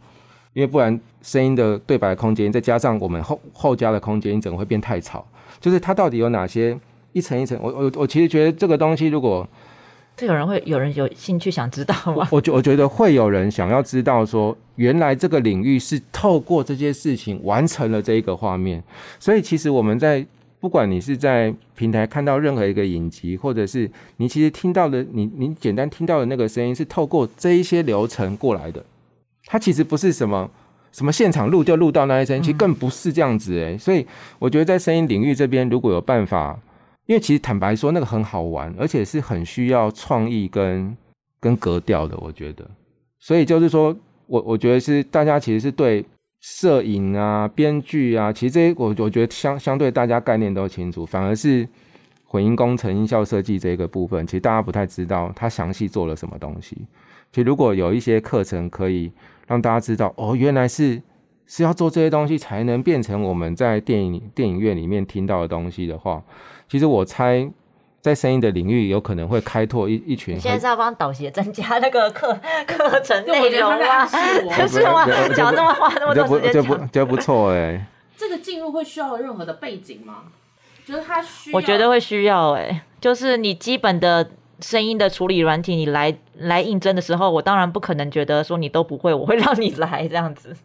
[0.52, 5.26] 因为不然声音的对白空间，再加上我们后后加的空间，你整个会变太吵。
[5.60, 6.78] 就是它到底有哪些
[7.12, 7.58] 一层一层？
[7.60, 9.46] 我我我其实觉得这个东西，如果
[10.16, 12.28] 这有人会有人有兴趣想知道吗？
[12.30, 18.82] 我觉我觉得会有人想要知道说，原来这个领域是透过这些事情完成了这一个画面。
[19.18, 20.24] 所以其实我们在
[20.60, 28.84] 不管你是在平台看到任何一个影集，或者是你其实听到的，你你简单听到的那个声音是透过这一些流程过来的，
[29.46, 30.50] 它其实不是什么。
[30.92, 34.04] 什么现场录就录到那一声，其实更不是这样子诶、所以
[34.40, 36.58] 我觉得在声音领域这边，如果有办法，
[37.06, 40.96] 因为其实坦白说，那个很好玩，而且是很需要创意跟
[41.38, 42.68] 跟格调的，我觉得。
[43.20, 43.96] 所以就是说
[44.26, 46.04] 我我觉得是大家其实是对
[46.40, 51.68] 摄影啊、编剧啊，其实这些我我觉得相相对大家概念都清楚，反而是
[52.24, 56.76] 混音工程、音效设计这个部分，其实大家不太知道它详细做了什么东西。
[57.30, 59.12] 其实如果有一些课程可以
[59.46, 61.02] 让大家知道，哦，原来是
[61.46, 66.22] 是要做这些东西才能变成我们在电影电影院里面听到的东西的话，
[66.68, 67.50] 其实我猜
[68.00, 72.32] 在声音的领域有可能会开拓一一群你现在是要帮导协增加那个课
[72.66, 74.06] 课程内容吗？
[74.06, 74.90] 对我觉得他在暗示我
[75.28, 75.34] 是吗？
[75.34, 77.86] 讲这么花那么多时间就不讲，这不错哎、
[78.16, 80.24] 这个进入会需要任何的背景吗？
[80.86, 84.30] 觉得他需要，我觉得会需要哎、就是你基本的
[84.60, 90.56] 声音的处理软体，你来来应征的时候，我当然不可能觉得说你都不会，我会 让你来这样子。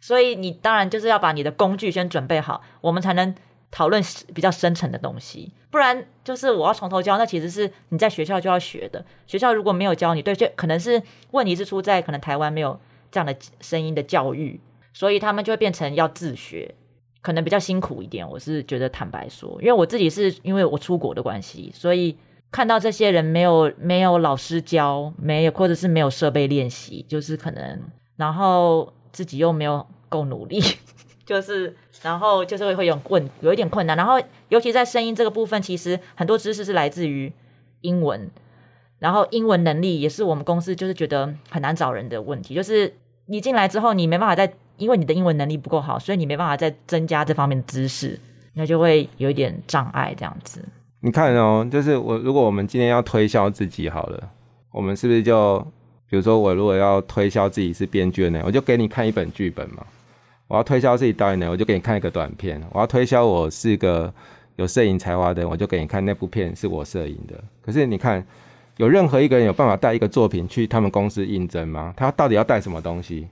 [0.00, 3.34] 所以你当然就是要把你的工具先准备好，我们才能
[3.70, 4.02] 讨论
[4.34, 9.04] 比较深层的东西，不然就是我要从头教，那其实是你在学校就要学的。
[9.26, 11.02] 学校如果没有教你，对，就可能是
[11.32, 12.78] 问题是出在可能台湾没有
[13.10, 14.60] 这样的声音的教育，
[14.94, 16.74] 所以他们就会变成要自学，
[17.20, 18.26] 可能比较辛苦一点。
[18.28, 22.16] 我是觉得坦白说，因为我自己是因为我出国的关系，所以
[22.50, 27.82] 看到这些人没有没有老师教，没有或者是没有设备练习，就是可能，
[28.16, 30.62] 然后自己又没有够努力。
[31.26, 33.96] 就是，然后就是会会有困，有一点困难。
[33.96, 34.14] 然后，
[34.48, 37.32] 尤其在声音这个部分，其实很多知识是来自于
[37.80, 38.30] 英文，
[39.00, 42.54] 然后英文能力也是我们公司就是觉得很难找人的问题。
[42.54, 42.94] 就是
[43.26, 48.16] 你进来之后，你没办法再，因为你的英文能力不够好，所以你没办法再增加这方面的知识，
[48.54, 50.64] 那就会有一点障碍这样子。
[51.00, 54.30] 你看哦，就是我如果我们今天要推销自己好了，
[54.70, 55.58] 我们是不是就
[56.08, 59.84] 比如说我如果要推销自己是编剧呢，我就给你看一本剧本嘛。
[60.48, 64.12] 我要推销自己导演的，我就给你看一个短片；我要推销我是个
[64.56, 67.34] 有摄影才华的，我就给你看那部片是我摄影的。
[67.60, 68.24] 可是你看，
[68.76, 71.92] 有任何一个人有办法带一个作品去他们公司应征吗？
[71.96, 73.26] 他到底要带什么东西？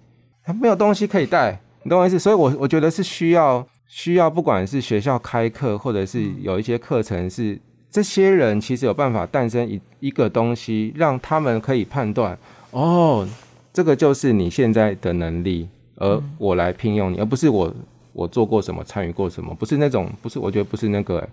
[0.44, 2.18] 他没有东西可以带，你懂我意思？
[2.18, 7.58] 所以，我我觉得是需要需要，不管是学校开课，或者是有一些课程，是
[7.90, 12.36] 这些人其实有办法诞生一一个东西，让他们可以判断，
[12.72, 13.26] 哦，
[13.72, 15.68] 这个就是你现在的能力。
[15.96, 17.72] 而我来聘用你，而不是我
[18.12, 21.26] 我做过什么，参与过什么，不是那种，不是，我觉得不是那个。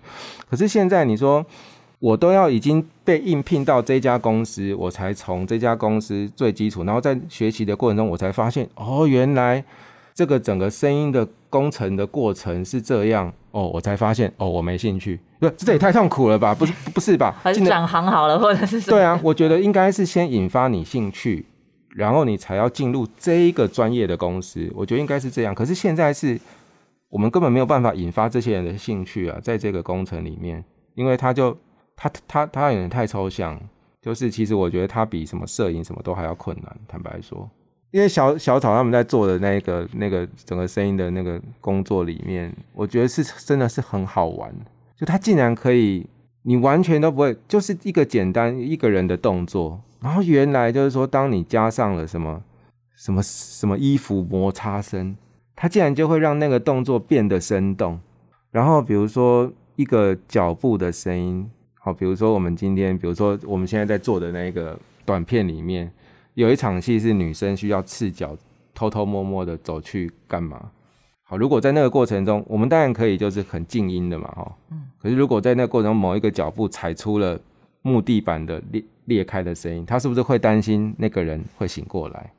[0.50, 1.44] 可是现在你说，
[1.98, 9.62] 我都要已经被应聘到这家公司，我才从这家公司最基础，然后在学习的过程中，我才发现，哦，原来
[10.14, 13.32] 这个整个声音的工程的过程是这样。
[13.52, 16.54] 哦，我才发现，哦，我没兴趣，不，这也太痛苦了吧？
[16.54, 17.36] 不是，不是吧？
[17.44, 18.80] 还是转行好了，或者是？
[18.90, 21.44] 对啊，我觉得应该是先引发你兴趣。
[21.94, 25.54] 然后你才要进入这一个专业的公司，我觉得应该是这样。
[25.54, 26.40] 可是现在是
[27.10, 30.64] 我们根本没有办法引发这些人的兴趣啊，在这个工程里面，
[30.94, 31.56] 因为他就
[31.94, 33.60] 他他他有点太抽象，
[34.00, 36.76] 就是其实我觉得他比什么摄影什么都还要困难。
[36.88, 37.46] 坦白说，
[37.90, 44.50] 因为小小草他们在做的那个那个整个声音的那个工作里面，我觉得是真的是很好玩，
[44.96, 46.06] 就他竟然可以，
[46.42, 49.78] 你完全都不会，就是一个简单一个人的动作。
[50.02, 52.42] 然后原来就是说，当你加上了什么
[52.96, 55.16] 什么什么衣服摩擦声，
[55.54, 58.00] 它竟然就会让那个动作变得生动。
[58.50, 61.48] 然后比如说一个脚步的声音，
[61.78, 65.90] 好，比如说我们今天，比如说我们现在在做的那个短片里面，
[66.34, 68.36] 有一场戏是女生需要赤脚
[68.74, 70.70] 偷偷摸摸的走去干嘛？
[71.22, 74.82] 好，如果在那个过程中，我们当然可以就是很静音的嘛，哈，嗯。
[75.00, 77.40] 可是如果在那个过程中某一个脚步踩出了
[77.82, 78.82] 木地板的裂。
[79.06, 82.32] 裂开的声音，他是不是会担心那个人会醒过来？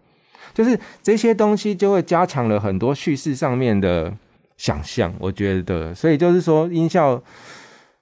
[0.53, 4.11] 就是这些东西就会加强了很多叙事上面的
[4.55, 5.93] 想象，我觉得。
[5.93, 7.21] 所以就是说，音效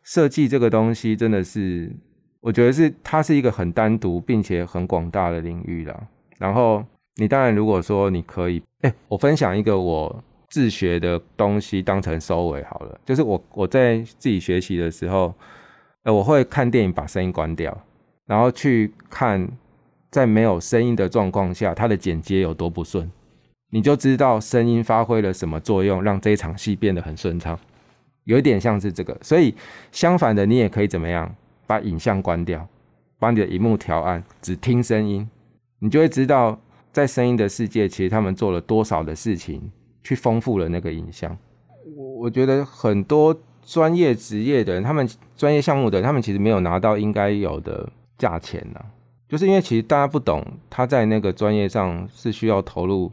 [0.04, 1.92] 设计这个东西真的是，
[2.40, 6.00] 我觉得是它是一个很单独并且很广大的领域啦。
[6.38, 6.86] 然后
[7.16, 13.02] 你当然如果说你可以，哎，我分享一个我自学的东西当成收尾好了。
[13.04, 15.34] 就是我我在自己学习的时候，
[16.04, 17.78] 呃，我会看电影把声音关掉。
[18.26, 19.50] 然后去看，
[20.10, 23.12] 在没有声音的状况下，它的剪接有多不顺，
[23.72, 27.60] 你就知道声音发挥了什么作用，让这一场戏变得很顺畅。
[28.24, 29.54] 有一点像是这个，所以
[29.92, 31.36] 相反的，你也可以怎么样，
[31.68, 32.66] 把影像关掉，
[33.20, 35.28] 把你的荧幕调暗，只听声音，
[35.80, 36.58] 你就会知道，
[36.94, 39.72] 在声音的世界，其实他们做了多少的事情，
[40.04, 41.36] 去丰富了那个影像。
[41.96, 47.90] 我我觉得很多专业职业的人，他们专业项目的人，他们其实没有拿到应该有的。
[48.22, 48.80] 价钱呢？
[49.28, 53.12] 就是因为其实大家不懂，他在那个专业上是需要投入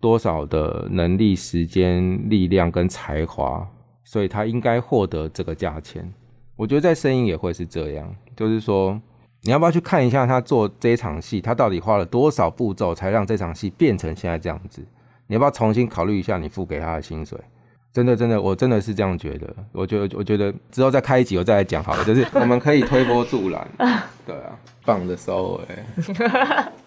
[0.00, 3.68] 多少的能力、时间、力量跟才华，
[4.04, 6.10] 所以他应该获得这个价钱。
[6.56, 8.98] 我觉得在声音也会是这样，就是说
[9.42, 14.82] 你要不要去看一下他做这场戏，他到底花了多少步骤才让这场戏变成现在这样子？
[15.26, 17.38] 你要不要重新考虑一下你付给他的薪水？
[17.92, 19.54] 真的，真的，我真的是这样觉得。
[19.72, 22.04] 我觉得，我觉得之后再开一集，我再来讲好了。
[22.04, 23.68] 就是我们可以推波助澜，
[24.26, 25.78] 对啊，棒的收尾。